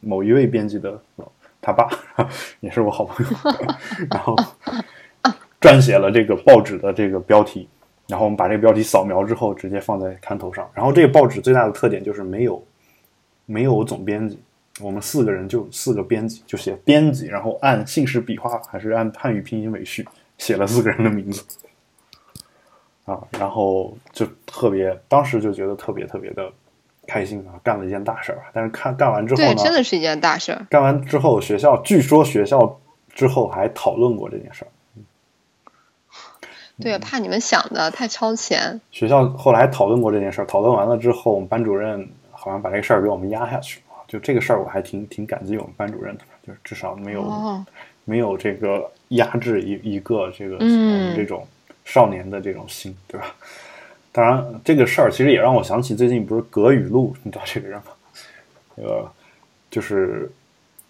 [0.00, 1.26] 某一位编辑的呃
[1.64, 1.88] 他爸，
[2.60, 3.32] 也是我好朋友，
[4.12, 4.36] 然后
[5.60, 7.66] 撰写了这个报纸的这个标题，
[8.06, 10.70] 然后我们把这个标题扫描之后直接放在刊头上。
[10.74, 12.62] 然后这个报纸最大的特点就是没有
[13.46, 14.38] 没有总编辑，
[14.80, 21.42] 我们四个人就四个编辑，就写编辑，然后按姓氏笔画还是按汉语拼音尾序写了四个人的名字。
[23.06, 26.50] 啊，然后就特别，当时就觉得特别特别的
[27.06, 28.38] 开心啊，干了一件大事儿。
[28.52, 30.66] 但是看干完之后对，呢，真的是一件大事儿。
[30.70, 32.78] 干完之后，学校据说学校
[33.12, 34.68] 之后还讨论过这件事儿。
[36.80, 38.80] 对，怕你们想的太超前。
[38.90, 43.96] 学校后来讨论过这件事儿，讨论完了之后，我们班主任好像把这个事儿给我们压下去了。
[44.08, 47.64] 就这个事儿，我还挺挺感激我们班主任的，就是至少没有、哦，
[48.04, 51.46] 没有这个压制一一个这个嗯这种
[51.84, 53.34] 少年的这种心，对吧？
[54.16, 57.86] 当然，这个事儿其实也让我想起最近不是葛雨露，你知道这个人吗？
[58.76, 59.10] 这个
[59.68, 60.30] 就是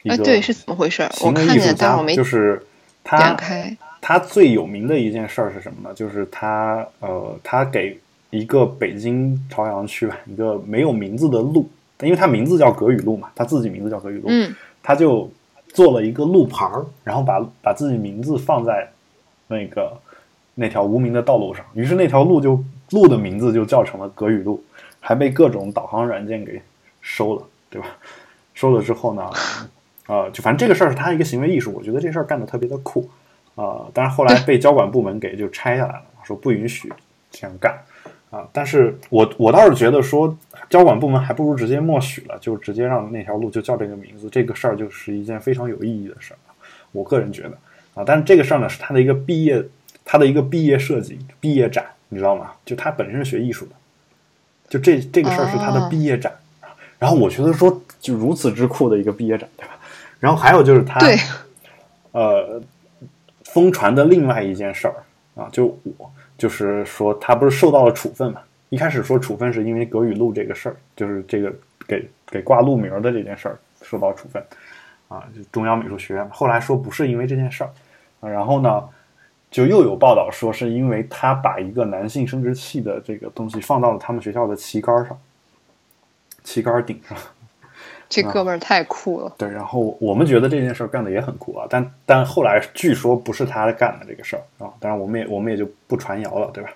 [0.02, 1.10] 一哎，个对，是怎么回事儿？
[1.22, 2.62] 我看见，但家我，没就是
[3.02, 3.34] 他。
[4.06, 5.94] 他最有名的一件事儿是什么呢？
[5.94, 11.66] 就是他呃，他给一个北京朝阳区吧，一个没有名字的路，
[12.00, 15.30] 因为他名字叫葛雨露嘛，他自己名字叫葛雨露，嗯，他就
[15.68, 18.86] 做了一个路牌儿，然后把把自己名字放在
[19.46, 19.96] 那个
[20.54, 24.62] 那条无名的道路上，于是那条路就路的名字就叫成了格雨路，
[25.00, 26.60] 还被各种导航软件给
[27.00, 27.88] 收了，对吧？
[28.54, 29.30] 收了之后呢，
[30.06, 33.08] 呃，就反正这个事儿是他一个行为艺术，我觉得这事儿干的特别的酷，
[33.54, 36.92] 啊，但是后来被交管部门给就拆下来了，说不允许
[37.30, 37.76] 这样干。
[38.30, 40.36] 啊，但是我我倒是觉得说，
[40.68, 46.38] 交管部门还不如直接默许了，就直接让那条路就叫这个名字，这个事儿就是一件非常有意义的事儿。
[46.90, 47.56] 我个人觉得
[47.94, 49.64] 啊，但是这个事儿呢是他的一个毕业，
[50.04, 52.52] 他的一个毕业设计、毕业展，你知道吗？
[52.64, 53.72] 就他本身是学艺术的，
[54.68, 56.32] 就这这个事儿是他的哦毕业展。
[57.00, 59.74] 然后我觉得说，就如此之酷的一个毕业展，对吧？
[60.20, 61.00] 然后还有就是他，
[62.12, 62.62] 呃，
[63.46, 64.94] 疯传的另外一件事儿
[65.34, 68.40] 啊，就我就是说他不是受到了处分嘛？
[68.70, 71.52] 一开始说处分是因为葛雨露这个事儿，就是这个
[71.86, 74.42] 给给挂路名儿的这件事儿受到处分
[75.08, 76.26] 啊，就中央美术学院。
[76.30, 77.70] 后来说不是因为这件事儿
[78.20, 78.82] 啊，然后呢，
[79.54, 85.16] 就又有报道说是因为他把一个男性生殖器的这个东西放到了他们学校的旗杆上，
[86.42, 87.16] 旗杆顶上。
[88.08, 89.32] 这哥们儿太酷了。
[89.38, 96.70] 对，然后我们觉得这件事儿干的也很酷啊，但但后来据说不是他干的这个事儿啊，当然我们也我们也就不传谣了，对吧？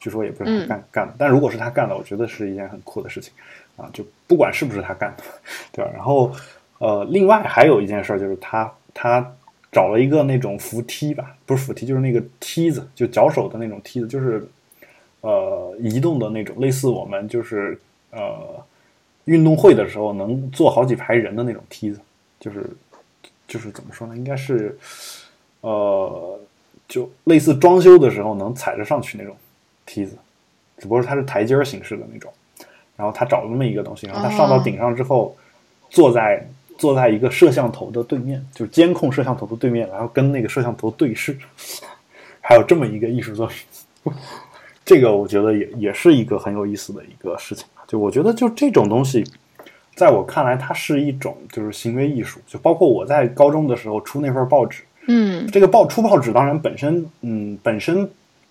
[0.00, 3.32] 据说也不是他干、干的，但如果是他干的，我觉得是一件很酷的事情
[3.76, 5.22] 啊，就不管是不是他干的，
[5.70, 5.90] 对吧？
[5.94, 6.32] 然后
[6.78, 9.32] 呃，另外还有一件事儿就是他他
[9.74, 14.48] 找了一个那种扶梯吧，不是扶梯，就是那个梯子，就脚手的那种梯子，就是
[15.20, 17.78] 呃移动的那种，类似我们就是
[18.10, 18.64] 呃。
[19.26, 21.98] 运动会的时候能坐好几排人的那种梯子，
[22.38, 22.68] 就是
[23.48, 24.14] 就是怎么说呢？
[24.14, 24.78] 应该是
[25.62, 26.38] 呃，
[26.86, 29.34] 就类似装修的时候能踩着上去那种
[29.86, 30.14] 梯子，
[30.76, 32.30] 只不过它是台阶形式的那种。
[32.96, 35.34] 然后他找了那么一个东西，然后他上到顶上之后，
[35.88, 41.36] 坐在坐在一个摄像头的对面，就是监控摄像头的对面，然后跟那个摄像头对视，
[42.40, 44.12] 还有这么一个艺术作品。
[44.84, 47.64] 这个我觉得也也是一个很有意思的一个事情。
[47.86, 49.24] 就我觉得，就这种东西，
[49.94, 52.40] 在我看来，它是一种就是行为艺术。
[52.46, 58.08] 就包括我在高中的时候出那份报纸，嗯，这个报出报纸当然本身，嗯，本身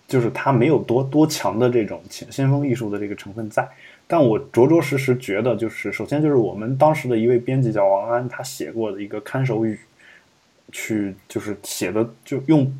[0.08, 3.68] 就是它没有多多强的这种先先锋艺术的这个成分在。
[4.06, 9.78] 但我着着实实觉得，就是首先就是我们当时的一位编辑叫王安，他写过的一个看守语，
[10.72, 12.72] 去就是写的就用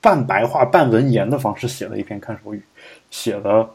[0.00, 2.62] 半白话半文言的方式写了一篇看守语，
[3.10, 3.68] 写的。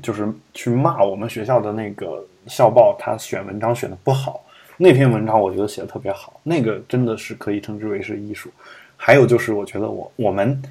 [0.00, 4.44] 就是去骂我们学校的那个校报，他选文章选的不好。
[4.76, 8.48] 那篇文章我觉得写的特别好，那个真的是可以称之为是艺术。
[8.96, 10.62] 还有就是，我觉得我我们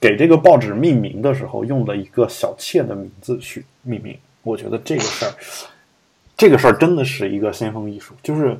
[0.00, 5.32] 给这个报纸命名的时候，用了一个小妾的名字去命名，我觉得这个事儿，
[6.36, 8.14] 这个事儿真的是一个先锋艺术。
[8.22, 8.58] 就是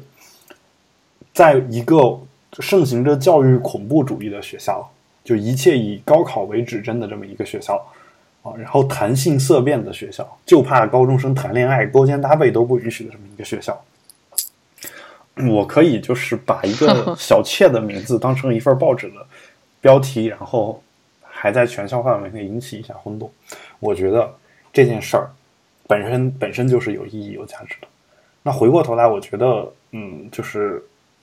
[1.33, 2.19] 在一个
[2.59, 4.91] 盛行着教育恐怖主义的学校，
[5.25, 7.85] 就一切以高考为指针的这么一个学校。
[8.43, 13.79] 啊，然后谈性色变的学校，就怕高中生谈恋爱勾肩搭背都不允许的这么一个学校。
[15.47, 19.17] 我可以就是把一个 小妾的名字当成一份报纸的
[19.79, 20.83] 标题，然后
[21.23, 23.31] 还在全校范围内引起一下轰动。
[23.79, 24.35] 我觉得
[24.73, 25.31] 这件事儿
[25.91, 27.89] 本身本身就是有意义、有价值的。
[28.45, 30.81] 那回过头来，我觉得，嗯，就是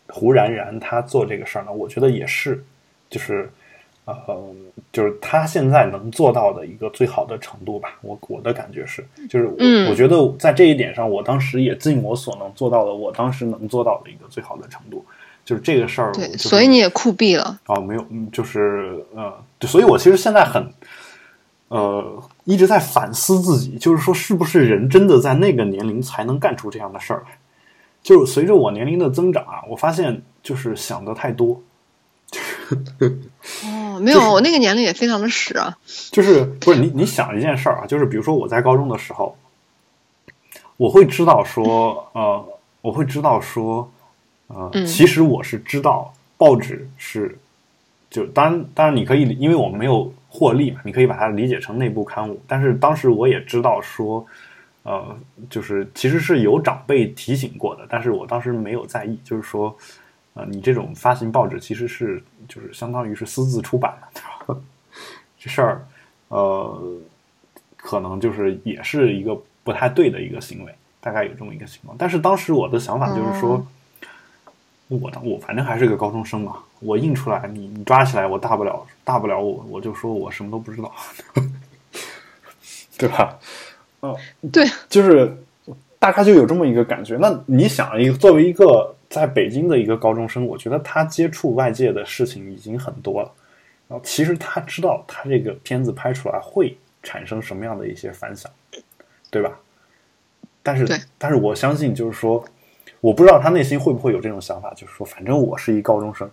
[0.08, 2.62] 胡然然他做这个事儿呢，我觉得也是，
[3.10, 3.50] 就是。
[4.10, 4.16] 呃，
[4.94, 9.46] 就是他现在能做到的一个最好的程度吧，我我的感觉是，就是
[9.90, 15.04] 我觉得在这一点上，我当时也尽我所能做到了，我当时能做到的一个最好的程度，
[15.44, 16.14] 就是这个事儿。
[16.14, 17.60] 对，所以你也酷毙了。
[17.66, 19.34] 哦，没有，嗯，就是呃，
[19.68, 20.66] 所以我其实现在很，
[21.70, 27.38] 呃，一直在反思自己，就是说，是不是人真的在那个年龄才能干出这样的事儿来？
[28.02, 31.62] 就是随着我年龄的增长啊，我发现就是想的太多。
[33.66, 35.78] 哦，没有，我那个年龄也非常的屎啊。
[36.12, 36.92] 就是不是你？
[36.94, 39.38] 你想一件事儿啊，就是比如说我在高中的时候，
[40.78, 42.46] 我会知道说，呃，
[42.82, 43.90] 我会知道说，
[44.48, 47.38] 呃，其实我是知道报纸是，
[48.10, 52.39] 就当然当然你可以，因为我们没有获利嘛，你可以把它理解成内部刊物。
[52.45, 54.23] 但是当时我也知道说，
[54.84, 55.17] 呃，
[55.50, 59.76] 就是其实是有长辈提醒过的，但是我当时没有在意，就是说。
[60.39, 64.56] 呃，你这种发行报纸其实是就是相当于是私自出版的，
[65.39, 65.82] 这事儿，
[66.28, 66.80] 呃，
[67.76, 70.71] 可能就是也是一个不太对的一个行为，
[71.02, 71.97] 大概有这么一个情况。
[71.97, 73.65] 但是当时我的想法就是说，
[74.88, 80.93] 我我反正还是个高中生嘛，我印出来，你你抓起来，我大不了大不了我我就说我什么都不知道，
[82.97, 83.38] 对吧？
[84.02, 84.15] 嗯，
[84.52, 85.36] 对，就是
[86.00, 87.17] 大概就有这么一个感觉。
[87.17, 88.93] 那你想，一个作为一个。
[89.10, 93.32] 在北京的一个高中生，我觉得他接触外界的事情已经很多了。
[93.88, 98.52] 然后，其实他知道他这个片子拍出来会产生什么样的一些反响，
[99.32, 99.58] 对吧？
[100.62, 100.86] 但是，
[101.17, 102.43] 但是我相信，就是说，
[103.02, 106.30] 我不知道他内心会不会有这种想法，就是说，反正我是一高中生，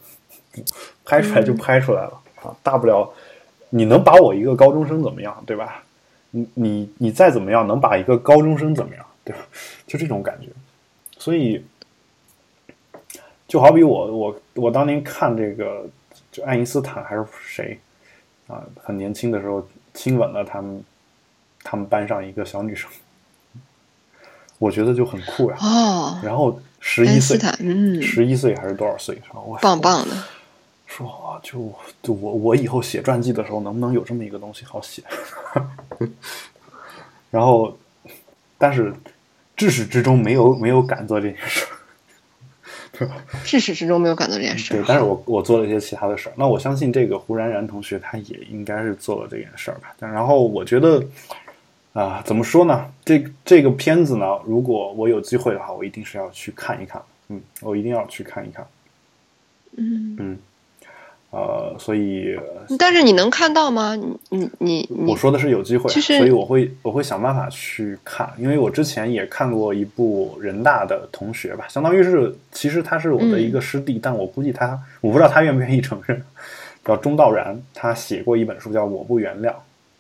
[1.05, 3.13] 拍出来就拍出来了啊，大不了
[3.71, 5.83] 你能把我一个高中生怎么样，对吧？
[6.31, 9.41] 你你你再怎么样，能把一个高中生怎么样，对吧？
[9.87, 10.49] 就这种感觉，
[11.19, 11.65] 所以。
[13.47, 15.87] 就好比我我我当年看这个，
[16.33, 17.79] 就爱因斯坦还是谁
[18.49, 20.85] 啊，很年轻的时候亲吻了他们
[21.63, 22.91] 他们班上一个小女生，
[24.59, 25.57] 我觉得就很酷呀。
[25.61, 26.19] 哦。
[26.23, 29.21] 然后十一岁，嗯，十一岁还是多少岁？
[29.33, 30.17] 我棒棒的。
[30.87, 35.03] 说就就我我以后写传记的时候，能不能有这么一个东西好写？
[37.31, 37.77] 然后，
[38.57, 38.95] 但是
[39.57, 41.67] 至始至终没有没有敢做这件事。
[43.43, 44.73] 至始至终没有感到这件事。
[44.73, 46.33] 对，但是我我做了一些其他的事儿。
[46.37, 49.93] 那我相信这个胡然然同学他也应该是做了这件事儿吧。
[49.99, 51.05] 然后我觉得
[51.95, 52.87] 啊，怎么说呢？
[53.05, 57.01] 这这个片子呢，如果我有机会的话，我一定是要去看一看。
[57.29, 58.67] 嗯，我一定要去看一看。
[59.77, 60.39] 嗯嗯。
[61.31, 62.39] 呃，所以，
[62.79, 63.97] 但是你能看到吗？
[64.29, 76.23] 你你你，我说的是有机会，所以我会我会想办法去看，因为我之前也看过一部人大的同学吧，相当于是其实他是我的一个师弟，但我估计他我不知道他愿不愿意承认，
[76.85, 79.51] 叫钟道然，他写过一本书叫《我不原谅》，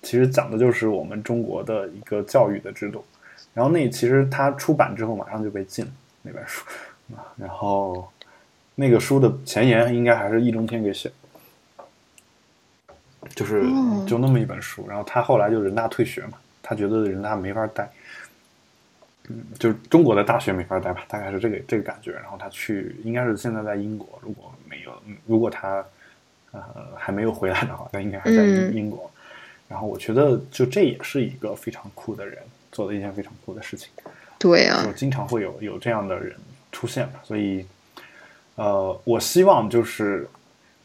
[0.04, 3.04] 其实讲的就是我们中国的一个教育的制度，
[3.52, 5.90] 然后那其实他出版之后马上就被禁了
[6.22, 6.64] 那本书
[7.16, 8.06] 啊， 然后
[8.76, 11.10] 那个书的前言应该还是易中天给写。
[13.34, 13.64] 就是
[14.06, 17.90] 就那么一本书，然后他后来就人大退学嘛，他觉得人大没法待，
[19.30, 22.12] 嗯，就是中国的大学没法待吧，大概是这个这个感觉。
[22.12, 24.92] 然后他去，应该是现在在英国，如果没有，
[25.26, 25.82] 如果他
[26.52, 26.60] 呃
[26.98, 29.10] 还没有回来的话，他应该还在英国。
[29.74, 32.38] 然后我觉得，就这也是一个非常酷的人
[32.70, 33.88] 做的一件非常酷的事情。
[34.38, 36.36] 对啊，就经常会有有这样的人
[36.70, 37.66] 出现吧，所以
[38.54, 40.28] 呃，我希望就是。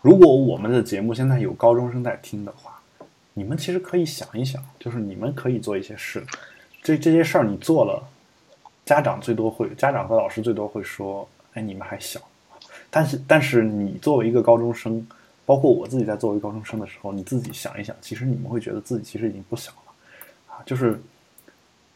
[0.02, 2.80] 如果我们的节目现在有高中生在听的话，
[3.34, 6.24] 你们其实可以想一想，就是你们可以做一些事，
[6.82, 8.02] 这这些事儿你做了，
[8.86, 12.18] 家长最多会，家长和老师最多会说，哎，你们还小。
[12.90, 15.06] 但是，但是你作为一个高中生，
[15.50, 21.02] 包括我自己在作为高中生的时候，你自己想一想，其实你们会觉得自己其实已经不小了，啊，就是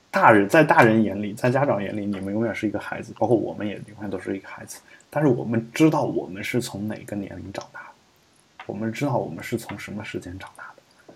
[0.10, 4.82] 大人在大人眼里，在家长眼里，你们永远是一个孩子，包括我们也永远都是一个孩子。
[5.08, 7.88] 但是我们知道我们是从哪个年龄长大的。
[8.66, 11.14] 我们知道我们是从什么时间长大的，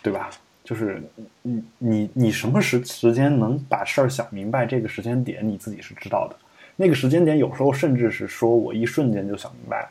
[0.00, 0.30] 对吧？
[0.62, 1.02] 就是
[1.42, 4.64] 你你你什么时时间能把事儿想明白？
[4.64, 6.36] 这个时间点你自己是知道的。
[6.76, 9.88] 那个时间点有时候甚至是说我一瞬间就想明白了。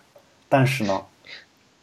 [0.49, 1.01] 但是呢，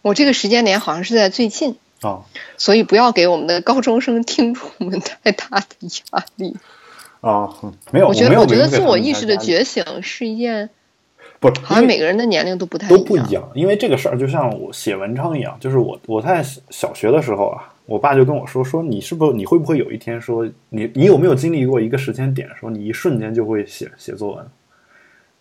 [0.05, 2.25] 我这个时间点好像是在最近啊，
[2.59, 5.67] 所以不要给我们的高中生听众们太大的
[6.13, 6.55] 压力。
[7.23, 7.49] 啊，
[7.91, 10.69] 没有，我觉得，我觉得自我意识的觉醒是一件，
[11.41, 13.03] 不是好像每个人的年龄都不太都。
[13.03, 24.47] 不一样，因为这个事儿就像我写文章一样，就是我我在小小学的时候啊，我爸就跟我说说你是不是你会不会有一天说你你有没有经历过一个时间点，说你一瞬间就会写写作文，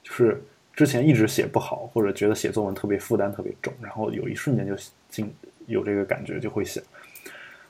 [0.02, 0.42] 就是
[0.76, 4.74] 之前一直写不好，或者觉得写作文特别负担特别重，然后有一瞬间就
[5.10, 5.34] 进
[5.68, 6.82] 有这个感觉就会写。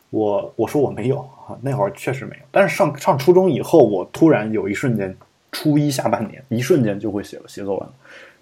[0.09, 5.15] 我我说我没有啊，那会儿确实没有，但是上上初中以后，我突然有一瞬间，
[5.51, 7.89] 初一下半年，一瞬间就会写写作文。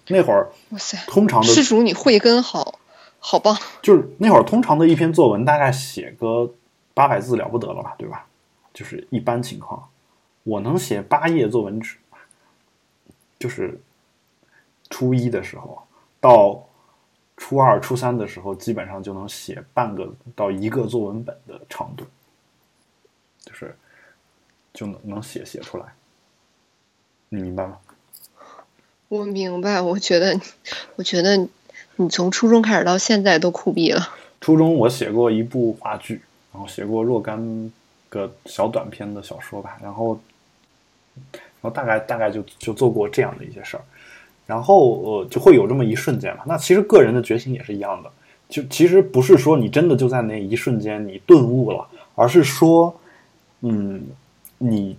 [0.08, 2.78] 那会儿哇塞，通常的施主你慧根好
[3.18, 3.56] 好棒。
[3.80, 6.52] 就是那会儿通常的一篇作文大概写个
[6.92, 8.26] 八百字了不得了吧，对吧？
[8.74, 9.88] 就是一般情况，
[10.42, 11.96] 我能写八页作文纸，
[13.38, 13.80] 就是
[14.92, 15.82] 初一的时候
[16.20, 16.62] 到
[17.38, 22.04] 初二、初三的时候，基本上就能写半个到一个作文本的长度，
[23.40, 23.74] 就是
[24.74, 25.86] 就能能写写出来，
[27.30, 27.78] 你明白吗？
[29.08, 30.38] 我明白，我觉得，
[30.96, 31.48] 我觉得
[31.96, 34.08] 你从初中开始到现在都酷毙了。
[34.40, 36.22] 初中我写过一部话剧，
[36.52, 37.72] 然后写过若干
[38.08, 40.20] 个小短篇的小说吧，然后，
[41.32, 43.82] 然后大概大概就就做过这样的一些事儿，
[44.52, 46.42] 然后呃就会有这么一瞬间嘛。
[46.46, 48.10] 那其实个人的觉醒也是一样的，
[48.50, 52.94] 就其实不是说你真的就在那一瞬间你顿悟了，而是说，
[53.62, 54.02] 嗯，
[54.58, 54.94] 你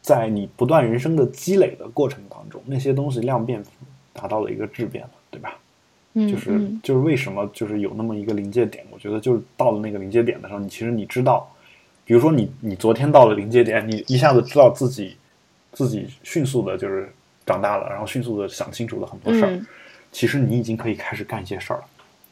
[0.00, 3.62] 在你不断人生的积累的过程当中，那些东西量变
[4.14, 5.58] 达到了一个质变嘛，对吧？
[6.14, 8.82] 嗯，就是嗯就是为什么就是有那么一个临界点？
[8.90, 11.46] 我觉得就是到了那个临界点的时候，你其实你知道，
[12.06, 15.16] 比如说你你昨天到了临界点，你一下子知道自己
[15.72, 17.12] 自己迅速的就是
[17.46, 19.66] 长大了，然后迅速的想清楚了很多事儿，嗯
[20.10, 21.84] 其实你已经可以开始干一些事儿了。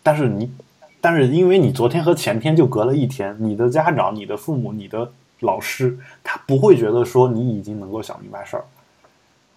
[0.02, 0.52] 但是你
[1.00, 8.64] 但是因为你昨天和前天就隔了一天，你的家长、你的父母、你的老师，他不会觉得说你已经能够想明白事儿，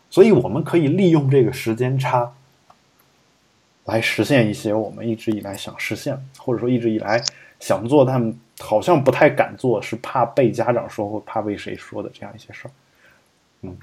[0.09, 2.31] 所以我们可以利用这个时间差。
[3.85, 7.21] 来实现一些我们一直以来想实现，或者说一直以来
[7.59, 12.71] 想做，但好像不太敢做，是怕被家长说或怕被谁说的这样一些事儿。
[13.63, 13.77] 嗯，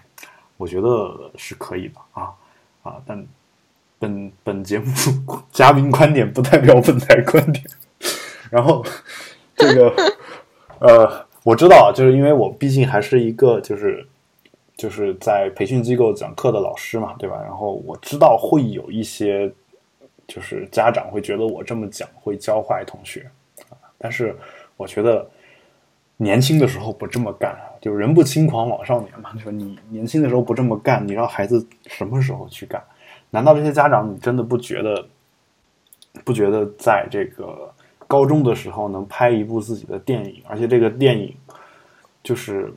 [0.61, 2.30] 我觉得是可以的啊
[2.82, 3.26] 啊，但
[3.98, 4.86] 本本节目
[5.50, 7.64] 嘉宾观点不代表本台观点。
[8.52, 8.84] 然后
[9.56, 9.94] 这个
[10.80, 14.06] 呃，我知道，就是因为我毕竟还是一个就是
[14.76, 17.40] 就是在培训机构讲课的老师嘛，对吧？
[17.42, 19.50] 然后我知道会有一些。
[20.28, 23.28] 就是家长会觉得我这么讲会教坏同学，
[23.98, 24.32] 但是
[24.76, 25.28] 我觉得
[26.20, 29.32] 年轻的时候不这么干，就人不轻狂枉少年嘛。
[29.32, 32.82] 就是你年轻的时候不这么干，你让孩子什么时候去干？
[33.30, 35.06] 难道这些家长你真的不觉得
[36.24, 37.72] 不觉得在这个
[38.06, 41.34] 高中的时候能拍一部自己的电影，而且这个电影
[42.22, 42.72] 就是。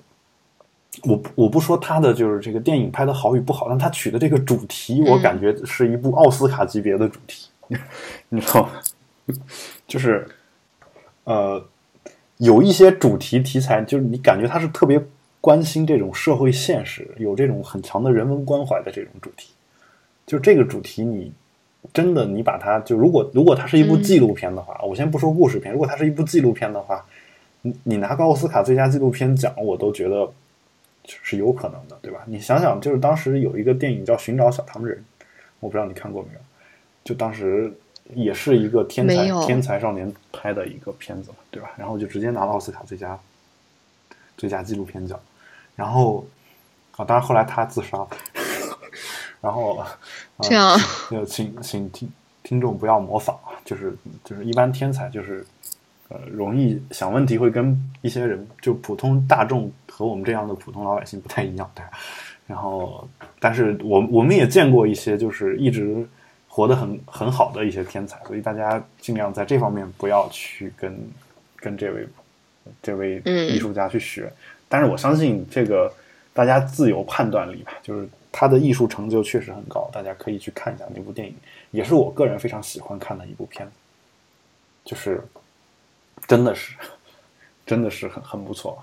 [1.06, 7.50] 我我不说他的就是这个电影拍的好与不好，但他取的这个主题，我感觉是一部奥斯卡级别的主题，
[8.30, 8.70] 你知道吗？
[9.88, 10.24] 就是
[11.24, 11.66] 呃，
[12.44, 15.02] 有一些主题题材，就是你感觉他是特别
[15.40, 19.54] 关心这种社会现实，有这种很强的人文关怀的这种主题。
[20.26, 21.32] 就这个主题，你
[21.94, 27.06] 真的你把它就如果如果它是一部纪录片的话，我先不说故事片，如果它是一部纪录片的话，
[27.62, 30.32] 你你拿个奥斯卡最佳纪录片奖，我都觉得。
[31.06, 32.22] 是有可能的，对吧？
[32.26, 34.98] 你想想，就是当时有一个电影叫《寻找小糖人》，
[35.60, 36.40] 我不知道你看过没有？
[37.04, 37.70] 就当时
[38.14, 41.72] 也是一个天才天才少年拍的一个片子，对吧？
[41.78, 43.18] 然后就直接拿了奥斯卡最佳
[44.38, 45.20] 最佳纪录片奖，
[45.76, 46.26] 然后
[46.98, 48.08] 啊，当然后来他自杀了，
[49.42, 49.98] 然后、啊、
[50.42, 50.78] 这样
[51.10, 52.12] 就请请听
[52.44, 55.46] 听众不要模仿，啊就是就是一般天才就是
[56.10, 61.92] 呃容易想问题会跟一些人就普通大众和我们这样的普通老百姓不太一样，对吧。
[62.46, 63.08] 然后，
[63.40, 66.06] 但是我我们也见过一些就是一直
[66.56, 70.96] 活得很很好的一些天才，所以大家尽量在这方面不要去跟
[71.56, 72.08] 跟这位
[72.80, 74.32] 这位嗯艺术家去学。
[74.70, 75.92] 但是我相信这个
[76.32, 81.36] 大家自有判断力吧，就是他的艺术成就确实很高，大家可以去看一下那部电影，
[81.72, 83.74] 也是我个人非常喜欢看的一部片子，
[84.86, 85.20] 就是
[86.28, 86.76] 真的是
[87.66, 88.78] 真的是很很不错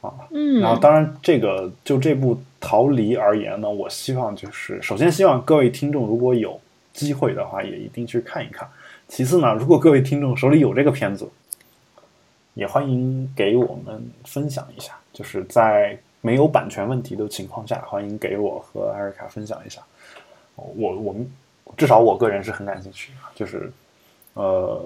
[0.00, 0.14] 啊。
[0.30, 6.58] 嗯，然后，当然，这个就这部《逃离》而言呢，我希望就是，首先希望各位听众如果有
[6.92, 8.68] 机会的话，也一定去看一看。
[9.08, 11.28] 其次呢，如果各位听众手里有这个片子，
[12.54, 19.82] 也欢迎给我们分享一下，就是在没有版权问题的情况下，欢迎给我和艾瑞卡分享一下。
[20.54, 21.30] 我我们
[21.76, 23.72] 至少我个人是很感兴趣的，就是
[24.34, 24.82] 呃，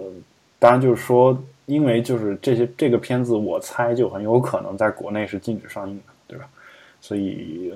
[0.58, 1.36] 当然就是说，
[1.66, 6.48] 因为就是这些这个片子，我猜就很有可能在国内是禁止上映的，对吧？
[7.00, 7.72] 所以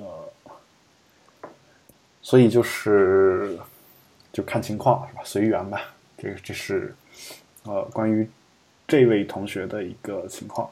[1.43, 1.49] 呃，
[2.23, 3.59] 所以就是
[4.33, 5.23] 就看情况是吧？
[5.25, 5.83] 随缘吧。
[6.19, 6.95] 这个这是
[7.65, 8.29] 呃关于
[8.87, 10.69] 这位同学的一个情况。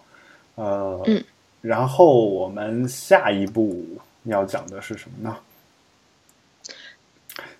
[0.56, 1.24] 呃，嗯
[1.60, 3.84] 然后我们下一步
[4.24, 5.36] 要讲的是什么呢？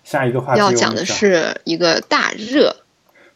[0.03, 2.75] 下一个话题要讲的是一个大热，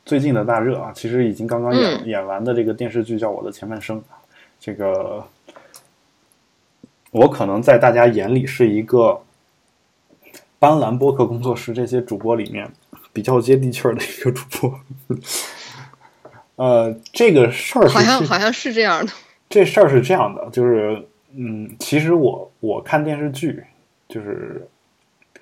[0.05, 4.17] 最近的大热啊，其实已经刚刚演、嗯演完的这个电视剧叫《我的前半生》啊，
[4.59, 5.23] 这个
[7.11, 9.21] 我可能在大家眼里是一个
[10.63, 12.71] 斑斓播客工作室这些主播里面
[13.11, 14.79] 比较接地气儿的一个主播。
[16.55, 19.11] 呃，这个事儿好像好像是这样的。
[19.49, 21.05] 这事儿是这样的，就是
[21.35, 23.61] 嗯，其实我我看电视剧，
[24.07, 24.65] 就是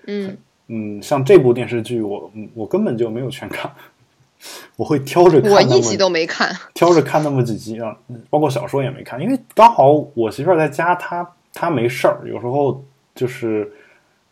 [0.07, 0.36] 嗯，
[0.69, 3.72] 嗯，像这部电视剧我，嗯我根本就没有全看，
[4.76, 6.51] 我会挑着看我一集都没看。
[6.74, 13.72] 挑着看那么几集啊，嗯包括小说也没看，因为刚好我媳妇儿在家，她她没事儿，有时候就是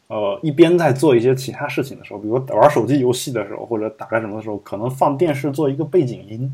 [0.10, 6.52] 呃一边在做一些其他事情的时候，比如玩手机游戏的时候，或者打开什么的时候，可能放电视做一个背景音。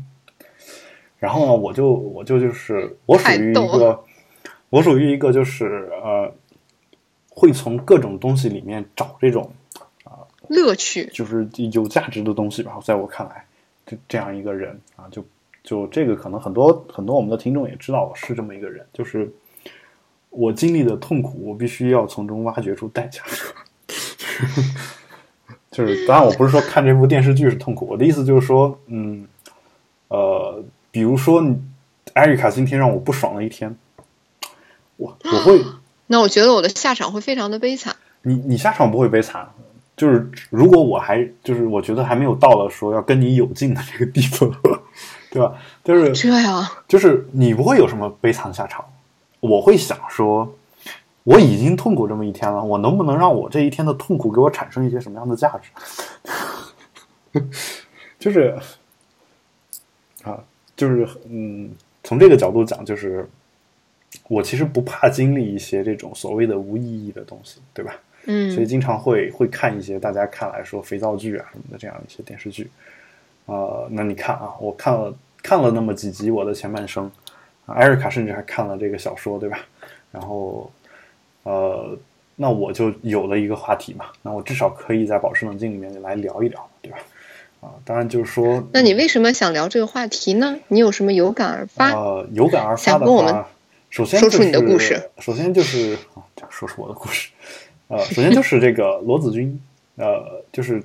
[1.18, 4.04] 然后呢，我就我就就是我属于一个，
[4.68, 6.30] 我属于一个就是呃，
[7.30, 9.50] 会从各种东西里面找这种
[10.04, 13.46] 啊乐趣，就是有价值的东西吧，在我看来，
[13.86, 15.24] 这这样一个人啊，就
[15.64, 19.32] 就这个可能很多很多我们的听众也知道我是这么一个人，就是
[20.36, 23.22] 我经历的痛苦，我必须要从中挖掘出代价。
[25.70, 29.26] 就是当然，我不是说看这部电视剧是痛苦，我的意思就是说，嗯，
[30.08, 31.56] 呃，比如说你
[32.14, 33.76] 艾瑞卡今天让我不爽了一天，
[34.96, 35.62] 我我会。
[36.08, 37.96] 那我觉得我的下场会非常的悲惨。
[38.22, 39.48] 你你下场不会悲惨，
[39.96, 44.54] 就是如果我还就是我觉得还没有到了说要跟你有劲的这个地步，
[45.30, 45.52] 对吧？
[45.84, 48.84] 就是这样，就是你不会有什么悲惨下场，
[49.48, 50.52] 我会想说，
[51.24, 57.40] 我已经痛苦这么一天了，我能不能让我这一天的痛苦给我产生一些什么样的价值？
[58.18, 58.58] 就是
[60.22, 60.42] 啊，
[60.76, 61.70] 就是嗯，
[62.02, 63.28] 从这个角度讲，就是
[64.28, 67.94] 我其实不怕经历一些这种所谓的无意义的东西，对吧？
[68.28, 72.68] 嗯所以嗯经常会会看一些大家看来说肥皂剧啊什么的这样一些电视剧。
[73.44, 77.12] 呃，那你看啊，我看了看了那么几集《我的前半生》，啊
[77.66, 79.58] 艾瑞卡甚至还看了这个小说，对吧？
[80.12, 80.70] 然后
[81.42, 81.98] 呃，
[82.36, 86.98] 那我就有了一个话题嘛，那我至少可以在保持冷静里面来聊一聊，对吧？
[87.60, 90.58] 啊，当然就是说，那你为什么想聊这个话题呢？
[90.68, 91.90] 你有什么有感而发？
[91.92, 93.48] 呃，有感而发的话，
[93.90, 95.10] 首先就说出你的是故事。
[95.18, 97.30] 首先就是啊，这样说出我的故事。
[97.88, 99.58] 呃，首先就是这个罗子君，
[99.96, 100.82] 呃，就是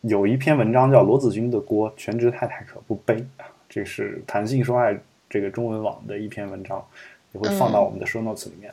[0.00, 4.98] 有一篇文章叫《罗子君的锅，全职太太可不背》啊，这是谈性说爱
[5.30, 6.84] 这个中文网的一篇文章，
[7.32, 8.72] 也会放到我们的 show notes 里面。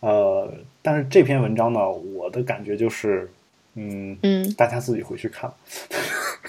[0.00, 3.30] 呃，但是这篇文章呢，我的感觉就是，
[3.74, 5.50] 嗯，嗯，大家自己回去看，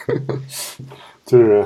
[1.25, 1.65] 就是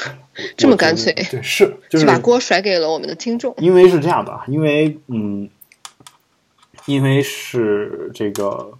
[0.56, 3.54] 这么干脆对，是就是把锅甩给了我们的听众。
[3.56, 5.48] 因为是这样的，啊，因为嗯，
[6.86, 8.72] 因为是这个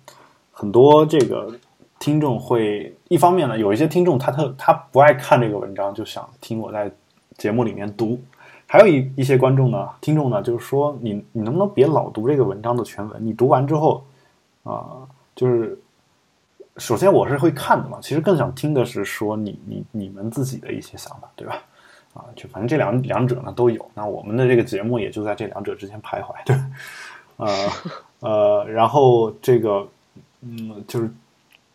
[0.52, 1.58] 很多这个
[1.98, 6.90] 听众会一方面呢，有一些听众他特他不爱看这个文章，就想听我在
[7.38, 8.18] 节目里面读；
[8.72, 13.26] 还有一一些观众呢，听众呢，就是说你你能不能别老读这个文章的全文？
[13.26, 14.04] 你读完之后
[14.62, 14.98] 啊、
[15.34, 15.76] 就是
[16.76, 21.60] 首先我是会看的嘛，其实更想听的是说你你你们自己的一些想法，对吧？
[22.14, 26.56] 啊，就反正这两两者呢都有，那我们的这个节目也就在这两者之间徘徊，对，
[27.38, 27.68] 呃
[28.22, 29.84] 呃，然后这个
[30.42, 31.10] 嗯，就是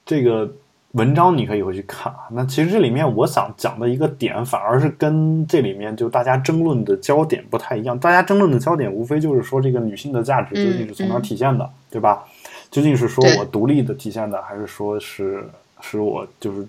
[0.05, 0.49] 这个
[0.95, 2.27] 文章你可以回去看啊。
[2.31, 7.99] 那其实这里面我想讲的一个点，反而是跟这里面就大家争论的焦点不太一样。
[7.99, 12.25] 大家争论的焦点无非就是说这个女性的价值究竟是从哪体现的，对吧？
[12.71, 15.47] 究竟是说我独立的体现的，还是说是
[15.81, 16.65] 是我就是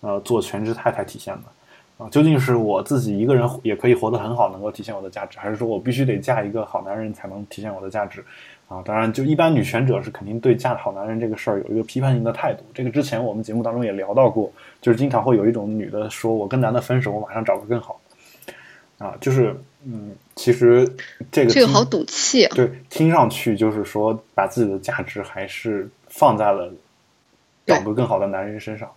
[0.00, 2.04] 呃做全职太太体现的？
[2.04, 8.24] 啊，究竟是我自己一个人也可以活得很好，能够体现我的价值，还是说我必须得嫁一个好男人才能体现我的价值？
[8.70, 12.64] 啊，当然，就一般女权者是肯定对嫁好男人这个事儿有一个批判性的态度。
[12.72, 14.48] 这个之前我们节目当中也聊到过，
[14.80, 18.54] 就是经常会有一种女的说：“我跟男的分手，我马上找个更好的。”
[19.04, 19.52] 啊，就是
[19.84, 20.86] 嗯，其实
[21.32, 22.52] 这个这个好赌气啊！
[22.54, 26.72] 对，听上去就是说把自己的价值还是放在了
[27.66, 28.88] 找个更好的男人身上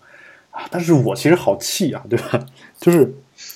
[0.51, 0.67] 啊。
[0.69, 2.39] 但是我其实好气啊，对吧？
[2.77, 3.11] 就是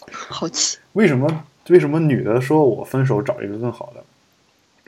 [0.09, 0.79] 好气。
[0.93, 4.01] 为什么为什么女的说我分手找一个更好的，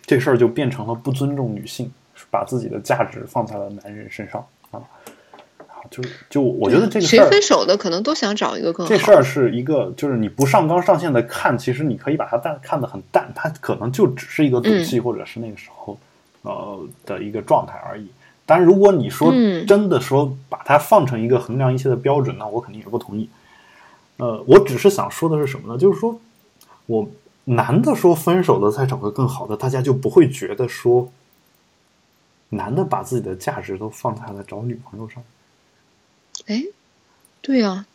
[0.10, 1.92] 这事儿就变成了不尊重女性，
[2.32, 4.82] 把自己的价值放在了男人身上啊？
[5.92, 6.02] 就
[6.32, 15.96] 就我觉得这个事谁，分手的可能都想找一个更好这事儿是一个，就是你不上纲上线的看，其实你可以把它淡看得很淡，它可能就只是一个赌嗯气，或者是那个时候
[16.42, 18.08] 呃的一个状态而已。
[18.48, 23.30] 但如果你说嗯真的说把它放成一个衡量一切的标准，那我肯定也不同意。
[24.18, 25.80] 呃，我只是想说的是什么呢？
[25.80, 26.20] 就是说
[26.88, 27.08] 我
[27.50, 31.12] 男的说分手了再找个更好的，大家就不会觉得说
[32.50, 35.24] 男的把自己的价值都放在了找女朋友上。
[36.46, 36.64] 哎，
[37.42, 37.86] 对呀、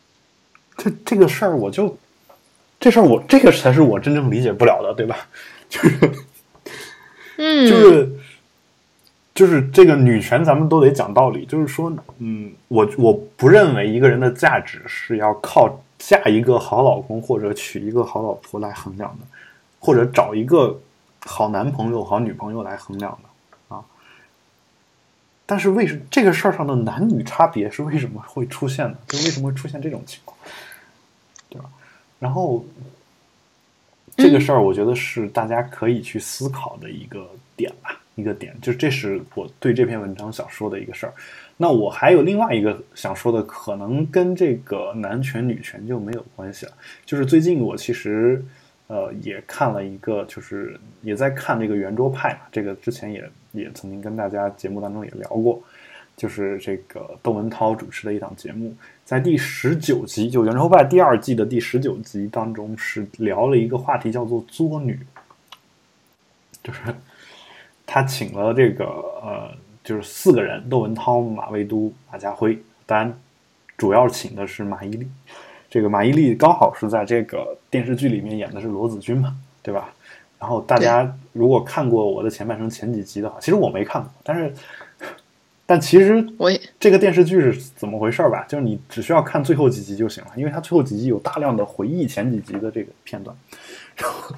[0.75, 1.97] 这这个事儿，我就
[2.79, 5.15] 这事儿我这个才是我真正理解不了的，对吧？
[5.69, 6.11] 就 是
[7.37, 8.11] 嗯，就是
[9.33, 11.45] 就是这个女权，咱们都得讲道理。
[11.45, 19.25] 就是说，嗯，我我不认为一个人的价值是要靠嫁一个好老公或者娶一个好老婆来衡量的，
[19.85, 20.81] 或者找一个
[21.25, 23.85] 好男朋友、好女朋友来衡量的啊。
[25.45, 28.97] 但是为什这个事儿上的男女差别是为什么会出现呢？
[29.07, 30.35] 就为什么会出现这种情况，
[31.49, 31.69] 对吧？
[32.17, 32.65] 然后
[34.17, 41.13] 这个事儿，我觉得是大家可以去思考的一个点吧，一个点，就这是我对这篇文章想说的一个事儿。
[41.57, 46.71] 那我还有另外一个想说的，可能跟这个男权女权就没有关系了。
[47.05, 48.43] 就是最近我其实
[48.87, 55.61] 呃也看了一个，就是也在看这个圆桌派嘛，这个之前也也曾经跟大家节目当中也聊过，
[56.15, 64.99] 就是这个窦文涛主持的一档节目，在第十九集，就圆桌派第二季的第十九集当中是聊了一个话题，叫做“作女”，
[66.63, 66.79] 就是
[67.85, 69.51] 他请了这个呃，
[69.83, 73.19] 就是四个人：窦文涛、马未都、马家辉，当然
[73.77, 75.05] 主要请的是马伊琍。
[75.75, 79.93] 这个马伊琍刚好是在这个电视剧里面演的是罗子君嘛，对吧？
[80.39, 84.53] 然后大家如果看过我的前半生前几集的话，其实我没看过，但是
[85.65, 88.45] 但其实我也这个电视剧是怎么回事儿吧？
[88.47, 93.35] 就是你只需要看最后几集就行了，因为它最后几集有大量的回忆前几集的这个片段，
[93.97, 94.35] 然后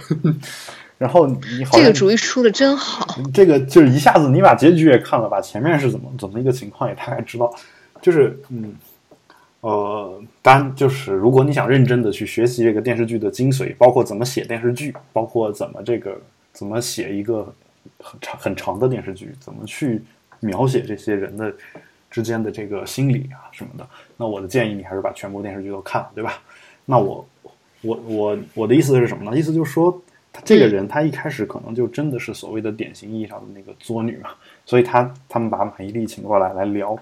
[0.98, 3.16] 然后你好这个主意出的真好。
[3.32, 7.54] 这个就是一下子你把结局也看了，把前面是怎么怎么一个情况也大概知道，
[8.02, 8.74] 就是嗯
[9.68, 16.18] 呃，当然就是如果你想认真的去学习这个电视剧的精髓，包括怎么写电视剧，包括怎么这个
[16.54, 17.54] 怎么写一个
[18.00, 20.02] 很长很长的电视剧，怎么去
[20.40, 21.54] 描写这些人的
[22.10, 26.42] 之间的这个心理啊什么的，那我的建议你还是把全部电视剧都看了，对吧？
[26.86, 27.28] 那我
[27.82, 29.38] 我我我的意思是什么呢？
[29.38, 30.02] 意思就是说，
[30.32, 34.30] 他这个人他一开始可能就真的是所谓的典型意义上的那个作女嘛，
[34.66, 36.98] 所以他他们把马伊琍请过来来聊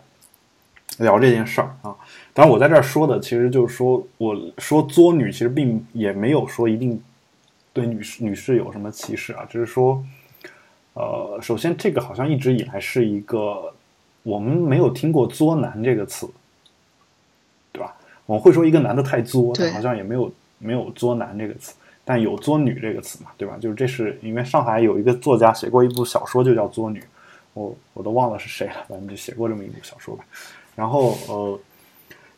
[0.99, 1.95] 聊这件事儿啊。
[2.33, 7.01] 当然，我在这儿说的其实就是说，我说作女其实并也没有说一定
[7.71, 10.03] 对女士女士有什么歧视啊，只是说，
[10.93, 13.73] 呃，首先这个好像一直以来是一个
[14.23, 16.27] 我们没有听过“作男”这个词，
[17.71, 17.95] 对吧？
[18.25, 23.55] 我们会说一个男的太作，但好像也没有没有“作男”这个词，但有“作女”这个词嘛，对吧？
[23.61, 26.99] 就是这是因为上海有一个作家写过一部小说，就叫《作女》，
[27.53, 30.25] 我我都忘了是谁了，反正就写过这么一部小说吧。
[30.76, 31.59] 然后呃，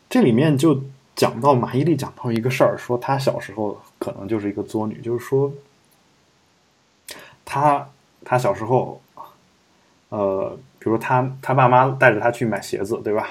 [0.08, 0.80] 这里面就
[1.16, 5.52] 讲到马伊琍讲到一个事儿，说她小时候可能就是一个作女，就是说
[7.44, 7.88] 她
[8.24, 9.00] 她小时候，
[10.10, 13.28] 呃，比如她她爸妈带着她去买鞋子，对吧？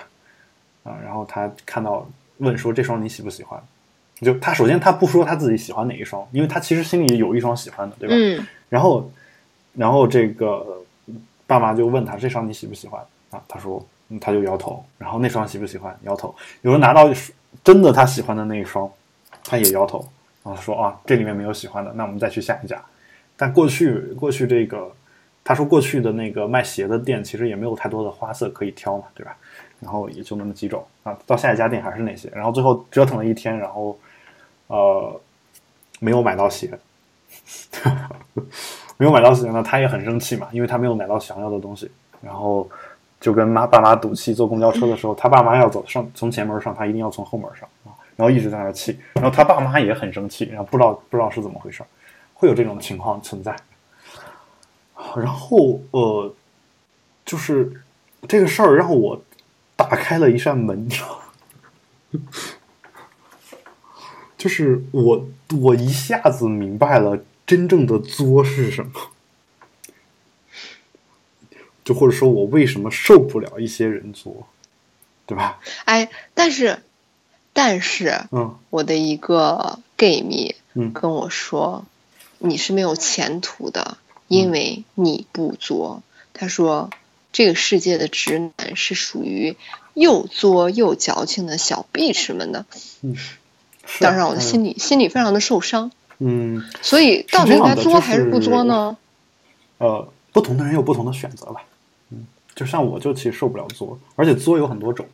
[0.84, 3.62] 啊、然后她看到问说这双你喜不喜欢？
[4.22, 8.16] 就她首先她不说她自己喜欢哪一双，因为她其实心里有一双喜欢的，对吧？
[8.18, 9.10] 嗯然后，
[9.74, 10.84] 然后这个
[11.46, 13.02] 爸妈就问她这双你喜不喜欢
[13.32, 13.42] 啊？
[13.48, 13.86] 她说，
[14.22, 14.84] 他就摇头。
[14.98, 15.98] 然后那双喜不喜欢？
[16.04, 16.34] 摇头。
[16.62, 17.10] 有人拿到
[17.64, 18.90] 真的他喜欢的那一双，
[19.44, 20.08] 他也摇头。
[20.44, 22.82] 然后说啊，这里面没有喜欢的，那我们再去下一家。
[23.36, 24.92] 但过去过去这个，
[25.44, 29.36] 他说过去的那个卖鞋的店其实也没有太多的花色可以挑嘛，对吧？
[29.80, 31.18] 然后也就那么几种啊。
[31.26, 34.00] 到下一家店还是那些，然后最后折腾了一天，然后
[34.68, 35.22] 呃
[36.00, 36.72] 没有买到鞋。
[38.98, 41.92] 没有买到鞋呢，他也很生气嘛，因为他没有买到想要的东西，
[42.22, 42.68] 然后
[43.20, 51.84] 就跟妈爸妈赌气，坐公交车的时候，他爸妈要走上从前门上，他一定要从后门上啊，然后一直在那气，然后他爸妈也很生气，然后不知道不知道是怎么回事，
[52.34, 53.56] 会有这种情况存在。
[55.16, 56.34] 然后呃，
[57.26, 57.72] 就是
[58.28, 59.20] 这个事儿让我
[59.76, 60.88] 打开了一扇门，
[64.38, 65.26] 就是我
[65.62, 68.92] 我一下子明白了真正的作是什么，
[71.88, 74.46] 就或者说我为什么受不了一些人作，
[75.26, 75.58] 对吧？
[75.86, 76.80] 哎，但是
[77.54, 81.86] 但是嗯我的一个 gay 蜜嗯跟我说，
[82.40, 86.04] 你是没有前途的，因为你不作。
[86.34, 86.90] 他说，
[87.32, 89.56] 这个世界的直男是属于
[89.94, 92.66] 又作又矫情的小 bitch 们的，
[93.02, 93.16] 嗯，
[94.02, 95.90] 当让我的心里心里非常的受伤。
[96.20, 98.98] 嗯所以到底应该作还是不作呢？
[99.78, 101.64] 呃，不同的人有不同的选择吧。
[102.58, 105.06] 嗯，就像我就其实受不了作，而且作有很多种。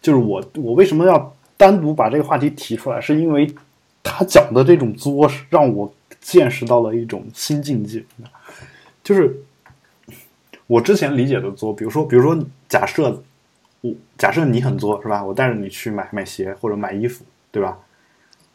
[0.00, 3.52] 就是我我为什么要单独把这个话题提出来，是因为
[4.02, 8.04] 他讲的这种作是让我见识到了一种新境界。
[9.02, 9.36] 就是
[10.66, 12.36] 我之前理解的作，比如说比如说
[12.68, 13.22] 假设
[13.80, 15.24] 我假设你很作是吧？
[15.24, 17.78] 我带着你去买买鞋或者买衣服，对吧？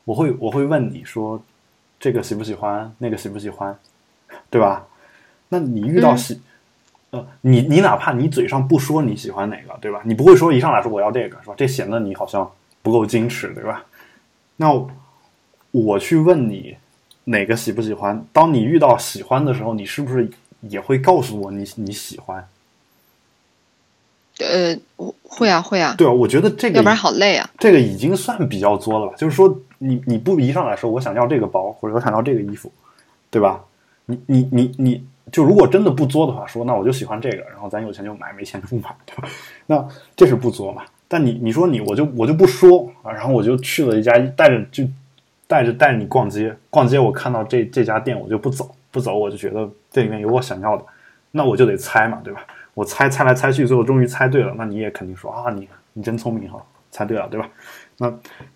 [0.06, 1.42] 我会我会问你说
[2.00, 3.78] 这个喜不喜欢，那个喜不喜欢，
[4.50, 4.88] 对吧？
[5.50, 6.42] 那你遇到嗯喜，
[7.12, 10.02] 呃，你你哪怕你嘴上不说你喜欢哪个，对吧？
[10.04, 11.54] 你不会说一上来说我要这个，是吧？
[11.58, 12.52] 这显得你好像
[12.82, 13.86] 不够矜持，对吧？
[14.58, 14.70] 那
[15.72, 16.76] 我去问你
[17.26, 20.30] 哪个喜不喜欢，当你遇到喜欢的时候，你是不是
[20.62, 22.48] 也会告诉我你你喜欢？
[24.40, 27.50] 呃，我会啊会啊，对啊，我觉得这个要不然好累啊。
[27.58, 29.16] 这个已经算比较作了吧？
[29.18, 32.72] 就是说你你不一上来说我想要这个包或者我想要这个衣服，
[33.32, 33.64] 对吧？
[34.06, 39.28] 你你你你就如果真的不作的话，说那我就喜欢这个，然后咱有钱就买，没钱就不买，对吧？
[39.66, 40.84] 那这是不作嘛？
[41.08, 44.84] 但你你说你我就我就不说啊，然后我就去了一家带着就
[45.48, 50.84] 带着带着你逛街，逛街我看到这这家店我就不走，不走我就觉得这里面有我想要的，
[51.32, 52.46] 那我就得猜嘛，对吧？
[52.74, 57.50] 我猜猜来猜去，最后终于猜对了，那你也肯定说啊，你你真聪明哈，猜对了，对吧？
[57.98, 58.14] 那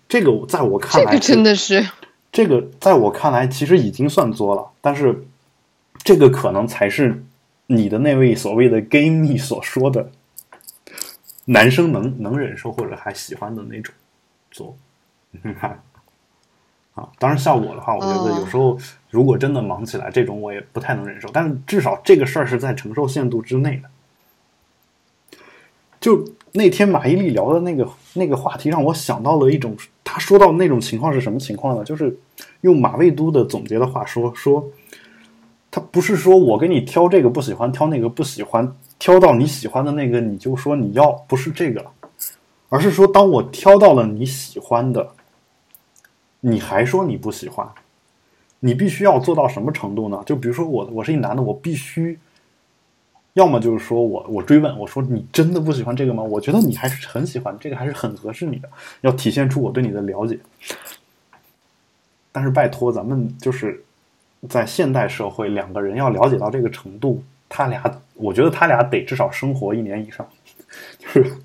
[0.08, 1.84] 这个在我看来这个真的是，
[2.30, 5.24] 这个在我看来其实已经算作了，但是
[6.04, 7.24] 这个可能才是
[7.66, 10.10] 你的那位所谓的 gay 蜜所说的
[11.44, 13.94] 男生能能忍受或者还喜欢的那种
[14.50, 14.76] 作。
[15.42, 15.78] 嗯 哈
[16.94, 18.78] 啊，当然像我的话，我觉得哦有时候
[19.08, 21.28] 如果真的忙起来，这种我也不太能忍受。
[21.32, 23.88] 但是至少这个事儿是在承受限度之内的。
[25.98, 26.22] 就
[26.52, 29.74] 那天马伊琍聊的那个那个话题，让我想到了一种，
[30.04, 31.82] 他说到那种情况是什么情况呢？
[31.82, 32.14] 就是
[32.60, 34.68] 用马未都的总结的话说，说
[35.72, 41.84] 他不是说我给你挑这个不喜欢，挑那个不喜欢，挑到你喜欢的那个你就说你要，不是这个，
[42.68, 45.12] 而是说当我挑到了你喜欢的，
[46.40, 47.66] 你还说你不喜欢，
[48.60, 50.22] 你必须要做到什么程度呢？
[50.26, 52.18] 就比如说我我是一男的，我必须。
[53.34, 56.22] 要么就是说我我追问我说你真的不喜欢这个吗？
[56.22, 58.68] 我觉得你还是很喜欢这个，还是很合适你的，
[59.00, 60.38] 要体现出我对你的了解。
[62.30, 63.82] 但是拜托，咱们就是
[64.48, 67.82] 在现代社会，两个人要了解到这个程度，他俩
[68.14, 70.26] 我觉得他俩得至少生活一年以上，
[70.98, 71.36] 就是，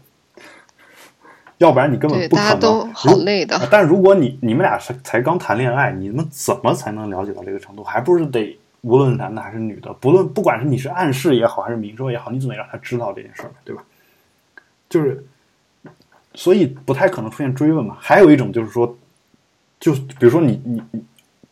[1.58, 2.50] 要不然你根本，不可能。
[2.50, 3.56] 大家都好累的。
[3.56, 7.84] 啊但如果你你们俩是才刚谈恋爱，你们怎么才能了解到这个程度？
[7.84, 13.84] 还不是得无论男的还是女的，不论不管是你是暗示也好，还是明说也好，你总得让他知道这件事儿，对吧？
[14.90, 15.26] 就是，
[16.34, 17.98] 所以不太可能出现追问嘛。
[18.00, 18.98] 还有一种就是说，
[19.80, 21.04] 就比如说你你你，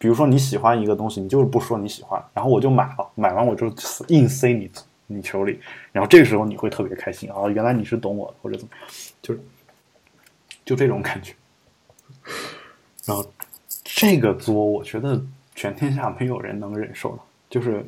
[0.06, 3.74] 比如说你喜欢一个东西，你就是不说你喜欢，然后我就买了，买完我就
[4.10, 4.70] 硬塞你
[5.08, 5.60] 你手里，
[5.92, 8.72] 然后这个时候你会特别开心啊，原来你是懂我的，或者怎么，
[9.20, 9.40] 就是
[10.64, 11.34] 就这种感觉。
[13.04, 13.26] 然后
[13.84, 15.20] 这个作，我觉得
[15.56, 17.84] 全天下没有人能忍受的，就是，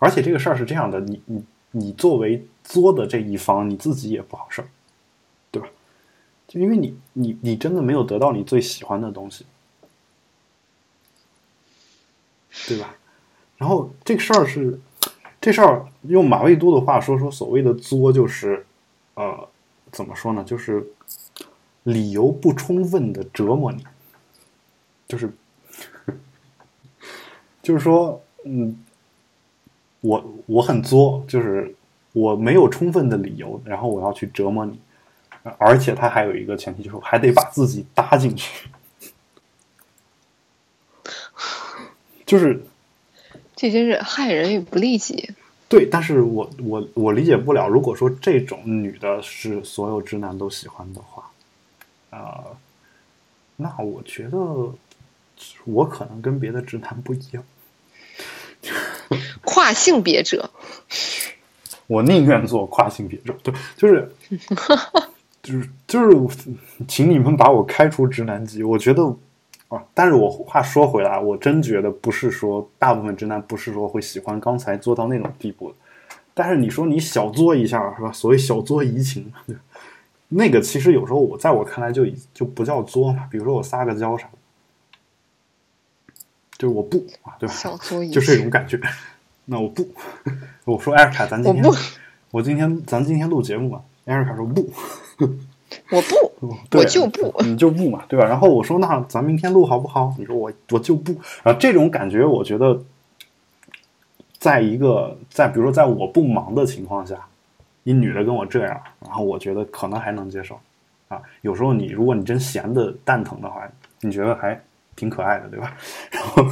[0.00, 4.64] 而且这个事儿是这样的，你你你作为作的这一方，你自己也不好受，
[5.52, 5.68] 对吧？
[6.48, 9.46] 就因为你你你真的没有得到你最喜欢的东西，
[12.66, 12.94] 对吧？
[13.56, 14.78] 然后这个事儿是，
[15.40, 18.64] 这事儿用马未都的话说说，所谓的作就是，
[19.14, 19.48] 呃，
[19.92, 20.42] 怎么说呢？
[20.44, 20.86] 就是
[21.84, 23.84] 理由不充分的折磨你，
[25.06, 25.32] 就是，
[27.62, 28.78] 就是说，嗯，
[30.00, 31.74] 我我很作，就是
[32.12, 34.78] 我没有充分的理由，然后我要去折磨你，
[35.58, 38.68] 而且他还有一个前提，就是还得把自己搭进去，
[42.28, 42.62] 就是
[43.56, 45.30] 这真是害人与不利己。
[45.66, 51.30] 对，但是我我我理解不了，如果说这种女的是所有直男都喜欢的话，
[52.10, 52.44] 啊、
[53.56, 54.38] 那我觉得
[55.64, 57.42] 我可能跟别的直男不一样，
[59.42, 60.50] 跨性别者，
[61.86, 64.10] 我宁愿做跨性别者，对，就是
[65.42, 66.00] 就 是就
[66.30, 66.38] 是，
[66.86, 69.14] 请你们把我开除直男级，我觉得
[69.68, 75.76] 啊，但是我话说回来，我真觉得不是说大部分直男不是说会喜欢刚才做到那种地步的，
[76.32, 78.10] 但是你说你小作一下是吧？
[78.10, 79.56] 所谓小作怡情，对
[80.28, 84.38] 那个其实有时候我在我看来就已就不叫作嘛，比如说我撒个娇啥的，
[86.58, 87.54] 就是我不啊，对吧？
[87.54, 88.80] 小作怡就是这种感觉。
[89.46, 89.88] 那我不，
[90.66, 91.74] 我说艾瑞卡，咱今天我
[92.30, 94.70] 我今天咱今天录节目嘛，艾瑞卡说不，
[95.90, 98.24] 我不，我就不，你就不嘛，对吧？
[98.26, 100.14] 然后我说那咱明天录好不好？
[100.18, 101.12] 你说我我就不，
[101.42, 102.82] 然后这种感觉，我觉得，
[104.38, 107.16] 在一个在比如说在我不忙的情况下，
[107.84, 110.58] 一女的跟我这样，然后我觉得可能还能接受
[111.08, 111.20] 啊。
[111.42, 113.68] 有时候你如果你真闲的蛋疼的话，
[114.00, 114.58] 你觉得还
[114.96, 115.76] 挺可爱的，对吧？
[116.10, 116.44] 然后，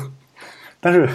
[0.81, 1.09] 但是，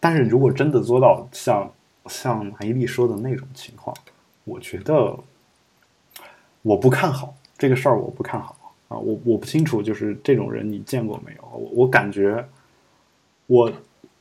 [0.00, 1.70] 但是如果真的做到像
[2.06, 3.94] 像马伊琍说的那种情况，
[4.44, 5.18] 我觉得。
[6.62, 8.56] 我不看好这个事儿，我不看好
[8.88, 8.96] 啊！
[8.96, 11.42] 我我不清楚，就是这种人你见过没有？
[11.52, 12.44] 我我感觉，
[13.46, 13.72] 我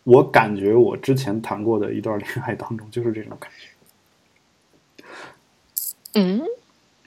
[0.04, 5.06] 我感觉我之前谈过的一段恋爱当中就是这种感觉。
[6.14, 6.42] 嗯，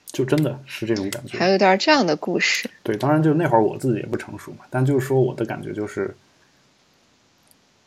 [0.07, 1.37] 就真的是这种感觉。
[1.37, 2.69] 还有段这样的故事。
[2.81, 6.15] 对，当然就那会儿我自己也不成熟嘛，但就是说我的感觉就是，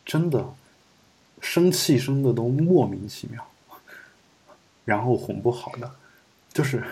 [0.04, 0.44] 真的
[1.40, 3.46] 生气生的都莫名其妙，
[4.84, 5.90] 然后哄不好的，
[6.52, 6.82] 就是。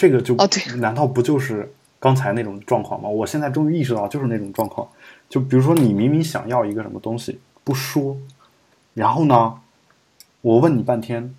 [0.00, 0.34] 这个就
[0.78, 3.06] 难道不就是刚才那种状况吗？
[3.06, 4.88] 我现在终于意识到，就是那种状况。
[5.28, 8.16] 就比如说，你明明想要一个什么东西，不说，
[8.94, 9.60] 然后呢，
[10.40, 11.34] 我问你半天，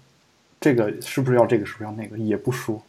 [0.59, 2.79] 这个是不是要这个，是不是要那个，也不说，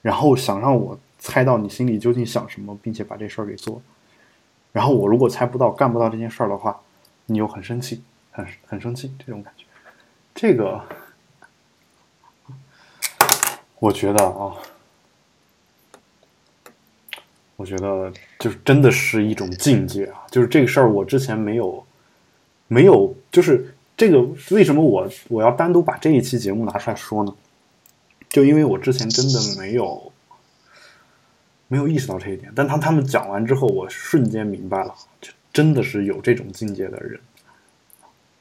[0.00, 3.82] 然后想让我猜到你心里究竟想什么，并且把这事儿给做。
[4.72, 6.80] 然后我如果猜不到，干不到这件事儿的话，
[7.26, 9.66] 你又很生气，很很生气，这种感觉。
[10.34, 10.82] 这个，
[13.80, 14.56] 我觉得啊。
[17.60, 20.24] 我觉得就是真的是一种境界啊！
[20.30, 21.84] 就是这个事儿，我之前没有，
[22.68, 27.34] 没有，就是这个为什么我我要单独把这一期节目拿出来说呢？
[28.30, 30.10] 就因为我之前真的没有
[31.68, 37.20] 没有意识到这一点，但他他们讲完之后，我瞬间明白了，就真的是有这种境界的人，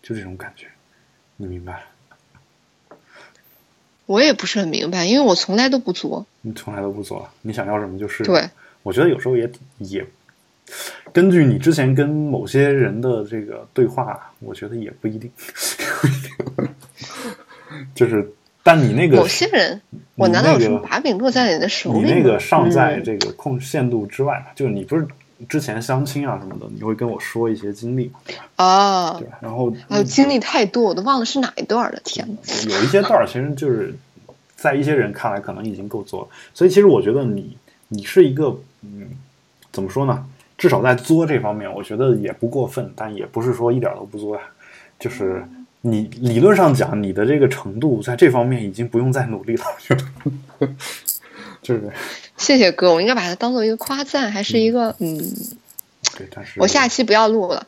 [0.01, 0.67] 就这种感觉，
[1.35, 1.83] 你明白？
[4.05, 6.25] 我也不是很明白，因为我从来都不作。
[6.39, 8.23] 你从来都不作，你想要什么就是。
[8.23, 8.49] 对。
[8.89, 10.03] 我觉得有时候也也，
[11.13, 15.31] 根据你之前跟某些人的这个对话，我觉得也不一定，
[17.93, 18.27] 就是，
[18.63, 19.79] 但你那个某些人，
[20.15, 21.99] 我难道有什么把柄落在你的手里？
[21.99, 25.05] 你那个尚在这个控制限度之外，就是你不是
[25.47, 28.11] 之前相亲啊什么的，你会跟我说一些经历
[28.55, 32.73] 啊，对，然后还有经历太多，我都忘了是哪一段了，天哪！
[32.73, 33.93] 有一些段其实就是
[34.55, 37.55] 在一些人看来可能已经够做了，所以其实我觉得你
[37.89, 38.57] 你是一个。
[38.81, 39.09] 嗯，
[39.73, 40.25] 怎么说呢？
[40.57, 44.41] 至少在作这方面，我觉得也不过分，但也不是说一点都不作呀。
[44.97, 45.45] 就是
[45.81, 49.65] 你理论上讲，你的这个程度在这方面已经不用再努力了。
[51.61, 51.91] 就是，
[52.37, 55.17] 谢谢哥，我应该把它当做一个夸赞，还是一个嗯？
[56.17, 57.67] 对，但是我下期不要录了。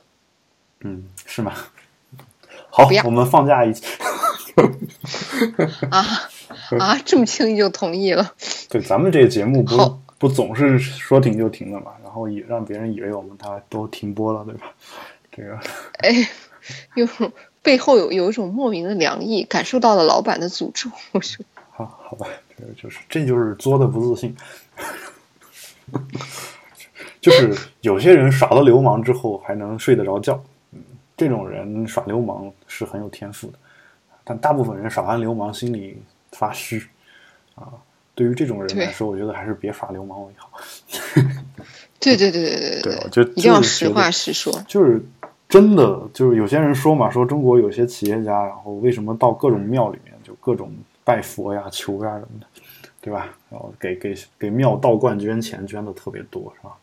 [0.82, 1.54] 嗯，是吗？
[2.72, 3.84] 好，我们放假一起。
[5.92, 6.30] 啊
[6.80, 6.98] 啊！
[7.06, 8.34] 这么轻易就同意了？
[8.70, 10.00] 对，咱们这个节目不。
[10.22, 14.72] 不总是说停就停的嘛，然后也让别人以为我们他都停播了，对吧？
[15.32, 15.60] 这个，
[15.98, 16.14] 哎，
[16.94, 17.08] 有
[17.64, 20.92] 背后有有一种莫名的凉意，感受到了老板的诅咒。
[21.12, 24.38] 我说，好好吧，这个就是这就是作的不自信，
[27.20, 30.40] 就是有些人耍了流氓之后还能睡得着觉，
[30.72, 30.84] 嗯，
[31.18, 33.58] 这种人耍流氓是很有天赋的，
[34.24, 36.00] 但大部分人耍完流氓心里
[36.32, 36.88] 发虚
[37.56, 37.74] 啊。
[38.22, 40.52] 对于这种人来说，我觉得还是别耍流氓为好。
[42.00, 44.54] 对对对对对对，就一定要实话实说。
[44.68, 45.04] 就是
[45.50, 50.72] 真的，就是有些人说嘛，说中国有些企业家，然后为什么到各种庙里面就各种
[51.04, 52.46] 拜佛呀、求呀什么的，
[53.02, 53.36] 对吧？
[53.50, 56.74] 然后给给给庙道观捐钱，捐的特别多，是吧？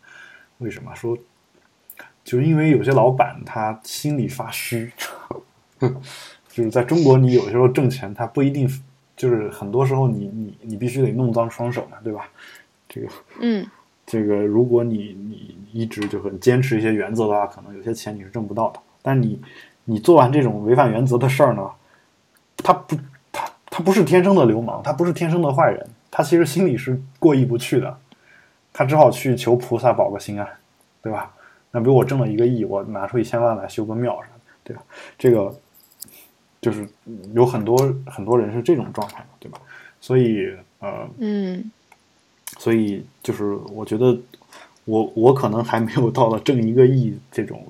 [0.59, 0.93] 为什么？
[0.97, 1.16] 说
[2.24, 4.91] 就是因为有些老板他心里发虚，
[6.51, 8.68] 就是在中国，你有些时候挣钱，他不一定。
[9.19, 12.29] 就是很多时候，你你你必须得弄脏双手嘛，对吧？
[12.89, 13.09] 这个，
[13.41, 13.66] 嗯，
[14.07, 18.79] 这个，如果你你一直就很坚持一些原则的话，可能有些钱你是挣不到的。
[19.03, 19.43] 但你
[19.85, 21.69] 你做完这种违反原则的事儿呢，
[22.59, 22.97] 他不
[23.33, 27.99] 他他不是天生的流氓，他不是天生的坏人，他其实心里是过意不去的，
[28.73, 30.49] 他只好去求菩萨保个心安，
[31.03, 31.35] 对吧？
[31.73, 34.83] 那比如我挣了一个亿，我拿出一千万来修个庙啥的，对吧？
[35.19, 35.53] 这个。
[36.61, 36.87] 就是
[37.35, 39.61] 有很多很多人是这种状态对吧？
[40.01, 41.71] 所以呃，嗯，
[42.59, 44.19] 所以就是我觉得
[44.85, 47.65] 我我可能还没有到了挣一个亿这种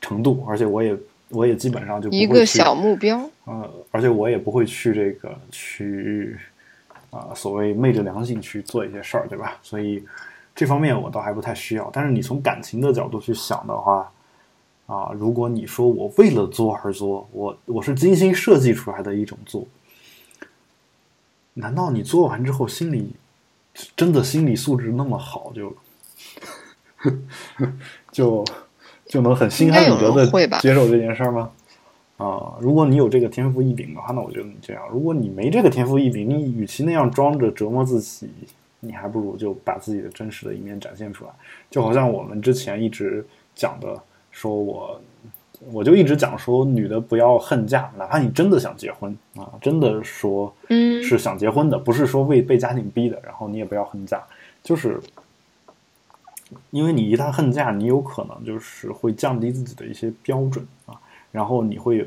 [0.00, 0.96] 程度，而且我也
[1.28, 6.36] 我也基本上就一个小目标，呃，而且我也不会去这个去
[7.10, 9.56] 啊所谓昧着良心去做一些事儿，对吧？
[9.62, 10.04] 所以
[10.54, 11.88] 这方面我倒还不太需要。
[11.92, 14.10] 但是你从感情的角度去想的话。
[14.86, 19.66] 啊，如果你说我为了作而作，我我是精心设计出来的一种作，
[21.54, 23.12] 难道你做完之后心里
[23.96, 25.76] 真的心理素质那么好，就
[28.12, 28.44] 就
[29.06, 30.26] 就能很心安理得的
[30.60, 31.50] 接受这件事儿吗？
[32.16, 38.30] 啊，如果你有这个天赋异禀的话，那我觉得你这样；如果你没这个天赋异禀，你与其那样装着折磨自己，
[38.80, 41.30] 你还不如就把自己的真实的一面展现出来。
[41.70, 44.02] 就好像我们之前一直讲的，
[44.36, 45.00] 说我
[45.72, 54.22] 我就一直讲说，女的不要恨嫁，哪怕你真的想结婚啊，真的说嗯是想结婚的，不是说为被家庭逼的，然后你也不要恨嫁，
[54.62, 55.00] 就是
[56.70, 61.00] 因为你一旦恨嫁，你有可能就是会降低自己的一些标准啊。
[61.32, 62.06] 然后你会，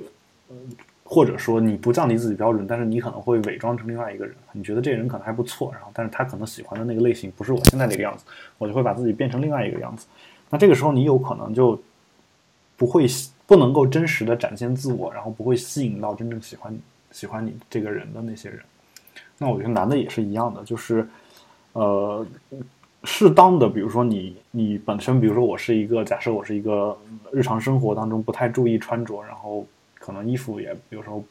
[0.50, 0.56] 呃，
[1.04, 4.36] 或者说你不降低自己标准，但是你可能会伪装成另外一个人。
[4.52, 8.26] 你觉得这人可能还不错，然后但是他可能喜欢的那个类型不是我现在这个样子，
[8.60, 10.06] 我就会把自己变成另外一个样子。
[10.52, 11.80] 那这个时候你有可能就
[12.80, 13.06] 不会
[13.46, 16.76] 不能够真实的展现自我，然后不会吸引到真正喜欢
[17.12, 18.60] 喜欢你这个人的那些人。
[19.38, 21.08] 那我觉得男的也是一样的，就是
[21.74, 22.26] 呃。
[23.06, 26.98] 适当的，比如说你你本身，比如说我是一个假设，我是一个
[27.32, 29.66] 日常生活当中不太注意穿着，然后
[29.98, 31.24] 可能衣服也有时候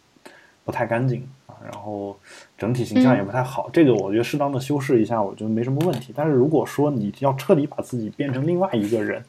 [0.65, 2.19] 不太干净啊，然后
[2.57, 3.69] 整体形象也不太好。
[3.71, 6.11] 这个我觉得适当的修饰一下，我觉得没什么问题。
[6.17, 9.23] 但是如果说你要彻底把自己变成另外一个人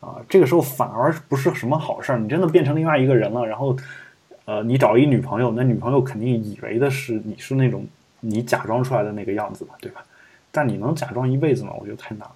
[0.00, 2.18] 啊，这个时候反而不是什么好事儿。
[2.18, 3.76] 你真的变成另外一个人了，然后
[4.46, 7.86] 呃，你找一女朋友，那女朋友肯定以为的是你是那种
[8.20, 10.02] 你假装出来的那个样子嘛，对吧？
[10.50, 11.72] 但你能假装一辈子吗？
[11.78, 12.32] 我觉得太难了。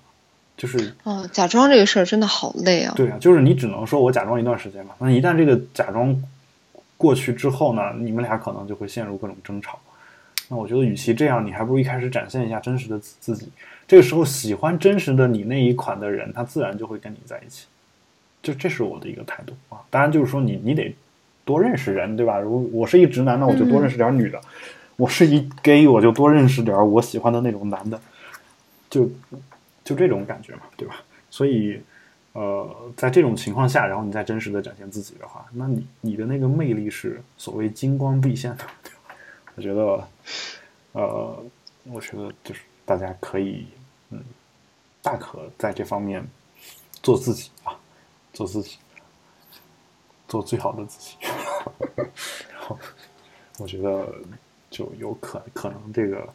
[0.57, 2.93] 就是，哦，假装这个事儿真的好累啊。
[2.95, 4.95] 对啊，就是你只能说我假装一段时间嘛。
[4.99, 6.15] 那一旦这个假装
[6.97, 9.79] 过去之后呢，你们俩可能就会陷入各种争吵。
[10.49, 13.49] 那我觉得，与其这样，你还不如一开始展现一下真实的自己。
[13.87, 17.67] 这个时候，喜欢真实的你那一款的人，他自然就会跟你在一起。
[18.43, 19.81] 就这是我的一个态度啊。
[19.91, 20.95] 当然，就是说你你得
[21.45, 22.39] 多认识人，对吧？
[22.39, 24.41] 如我是一直男，那我就多认识点女的。
[24.97, 28.01] 我是一 gay，我就多认识点我喜欢的那种男的，
[28.89, 29.11] 就
[29.83, 30.97] 就这种感觉嘛，对吧？
[31.31, 31.81] 所以，
[32.33, 38.65] 呃，在这种情况下，然后你再真实的展现自己的话，那你你的那个魅力是所谓金光毕现的。
[39.57, 40.09] 我觉得，
[40.93, 41.45] 呃，
[41.85, 43.67] 我觉得就是大家可以，
[44.11, 44.23] 嗯，
[45.03, 46.27] 大可在这方面
[47.03, 47.75] 做自己啊，
[48.33, 48.79] 做自己，
[50.29, 51.17] 做最好的自己。
[52.53, 52.79] 然后，
[53.59, 54.13] 我觉得。
[54.71, 56.29] 就有可可能这个，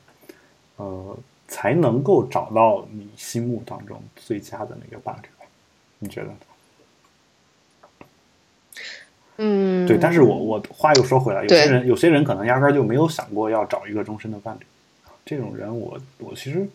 [0.77, 1.17] 呃，
[1.49, 5.27] 才能够找到你心目当中最佳的那个伴侣，
[5.97, 6.29] 你觉得？
[9.39, 9.97] 嗯，对。
[9.97, 14.65] 但是我我话又说回来，有些人有些人可能压根儿就没有想过要找一个终身的伴侣，
[15.29, 16.67] 这种人我我其实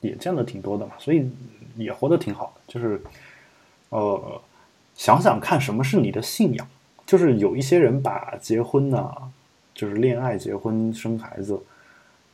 [0.00, 1.30] 也见的挺多的嘛，所以
[1.76, 2.72] 也活得挺好的。
[2.72, 3.00] 就是，
[3.90, 4.40] 呃，
[4.96, 6.66] 想想看，什么是你的信仰？
[7.04, 9.12] 就是有一些人把结婚呢。
[9.74, 11.54] 就是恋爱、结婚、生孩子，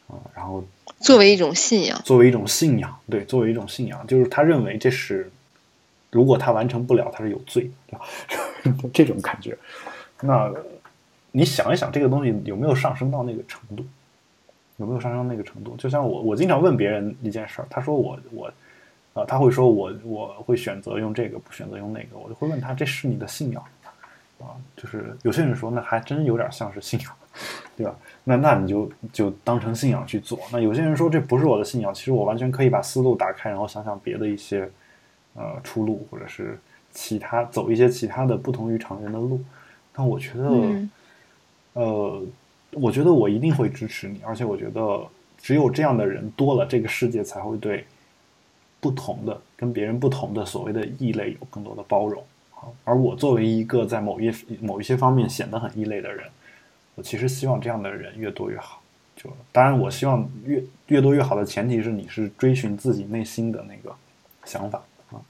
[0.09, 0.65] 啊，然后
[1.01, 5.31] 作为一种信仰，作为一种信仰，对，作为一种信仰，就是他认为这是，
[6.11, 8.07] 如果他完成不了，他是有罪，对吧？
[8.95, 9.59] 这种感觉。
[10.23, 10.51] 那
[11.33, 13.85] 你想一想，这个东西有没有上升到那个程度？
[14.77, 15.77] 有没有上升到那个程度？
[15.77, 18.53] 就像我，我经常问别人一件事儿，他说我我，
[19.15, 23.63] 啊，他会说我我会选择用这个，不选择用那个，我就会问他，这是你的信仰？
[24.41, 27.13] 啊，就是有些人说，那还真有点像是信仰，
[27.77, 27.95] 对吧？
[28.25, 30.39] 那那你就就当成信仰去做。
[30.51, 34.69] 那有些人说这不是我的信仰，其实我完全可以把思路打开，然后想想别的一些
[35.35, 36.59] 呃出路，或者是
[36.91, 39.41] 其他走一些其他的不同于常人的路。
[39.95, 40.89] 那我觉得，
[41.75, 42.23] 呃，
[42.75, 45.07] 我觉得我一定会支持你，而且我觉得
[45.39, 47.85] 只有这样的人多了，这个世界才会对
[48.81, 52.23] 不同的、跟别人不同的所谓的异类有更多的包容。
[52.85, 56.27] 而我作为一个在某一某一些方面显得很异类的人，
[56.95, 58.81] 我其实希望这样的人越多越好。
[59.17, 63.95] 就当然，我希望越越多越好的前提是你是追寻自己内心的那个
[64.45, 65.21] 想法啊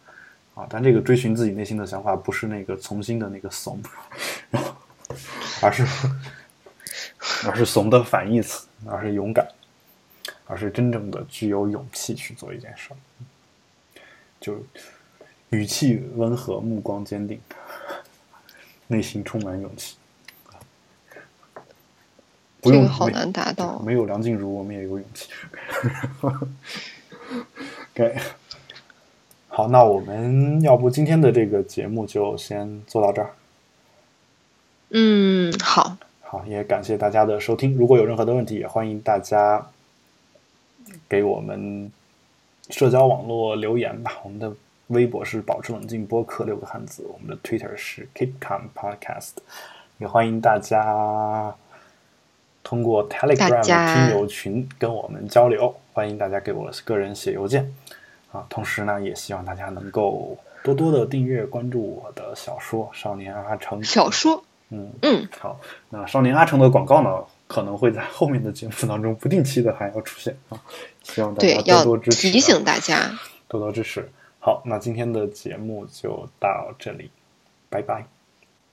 [0.54, 0.66] 啊！
[0.70, 3.78] 但这个追寻自己内心的想法不是那个从心的那个怂，
[5.60, 5.84] 而是
[7.46, 9.46] 而是怂的反义词，而是勇敢，
[10.46, 12.96] 而是真正的具有勇气去做一件事儿，
[14.40, 14.62] 就。
[15.50, 17.40] 语气温和，目光坚定，
[18.88, 19.96] 内心充满勇气。
[22.60, 23.78] 这个好难达到。
[23.78, 25.28] 没有梁静茹，我们也有勇气。
[27.92, 28.16] OK，
[29.46, 33.30] 好，那我们要不今天的这个节目就先做到这儿。
[34.90, 35.96] 嗯，好。
[36.34, 37.76] 好，也感谢大家的收听。
[37.76, 39.64] 如果有任何的问题，也欢迎大家
[41.08, 41.92] 给我们
[42.70, 44.18] 社交网络留言吧。
[44.24, 44.52] 我们的。
[44.88, 49.30] 微博是保持冷静播客六个汉字，我们的 Twitter 是 Keep Calm Podcast，
[49.96, 51.54] 也欢迎大家
[52.62, 57.74] 通过 Telegram 听友群跟我们交流，欢迎大家给我个人写邮件
[58.30, 58.44] 啊。
[58.50, 63.80] 同时呢，也希望大家能够多多的订阅关注我的小说《少年阿成》。
[63.82, 65.60] 小说，嗯嗯，好，
[65.90, 70.60] 那《少年阿成》的广告呢，可能会在后面的节目当中不定期的还要出现啊。
[71.02, 74.10] 希望大家多多支持，提醒大家多多支持。
[74.40, 77.10] 好，那今天的节目就到这里，
[77.70, 78.06] 拜拜。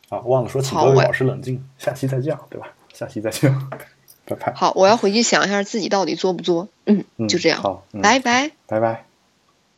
[0.09, 2.67] 啊，忘了说，请各位老师冷静，下期再见，对吧？
[2.93, 3.53] 下期再见，
[4.25, 4.53] 拜拜。
[4.53, 6.67] 好，我要回去想一下自己到底作不作。
[6.85, 7.61] 嗯，就这样。
[7.61, 9.10] 好，拜拜，拜拜。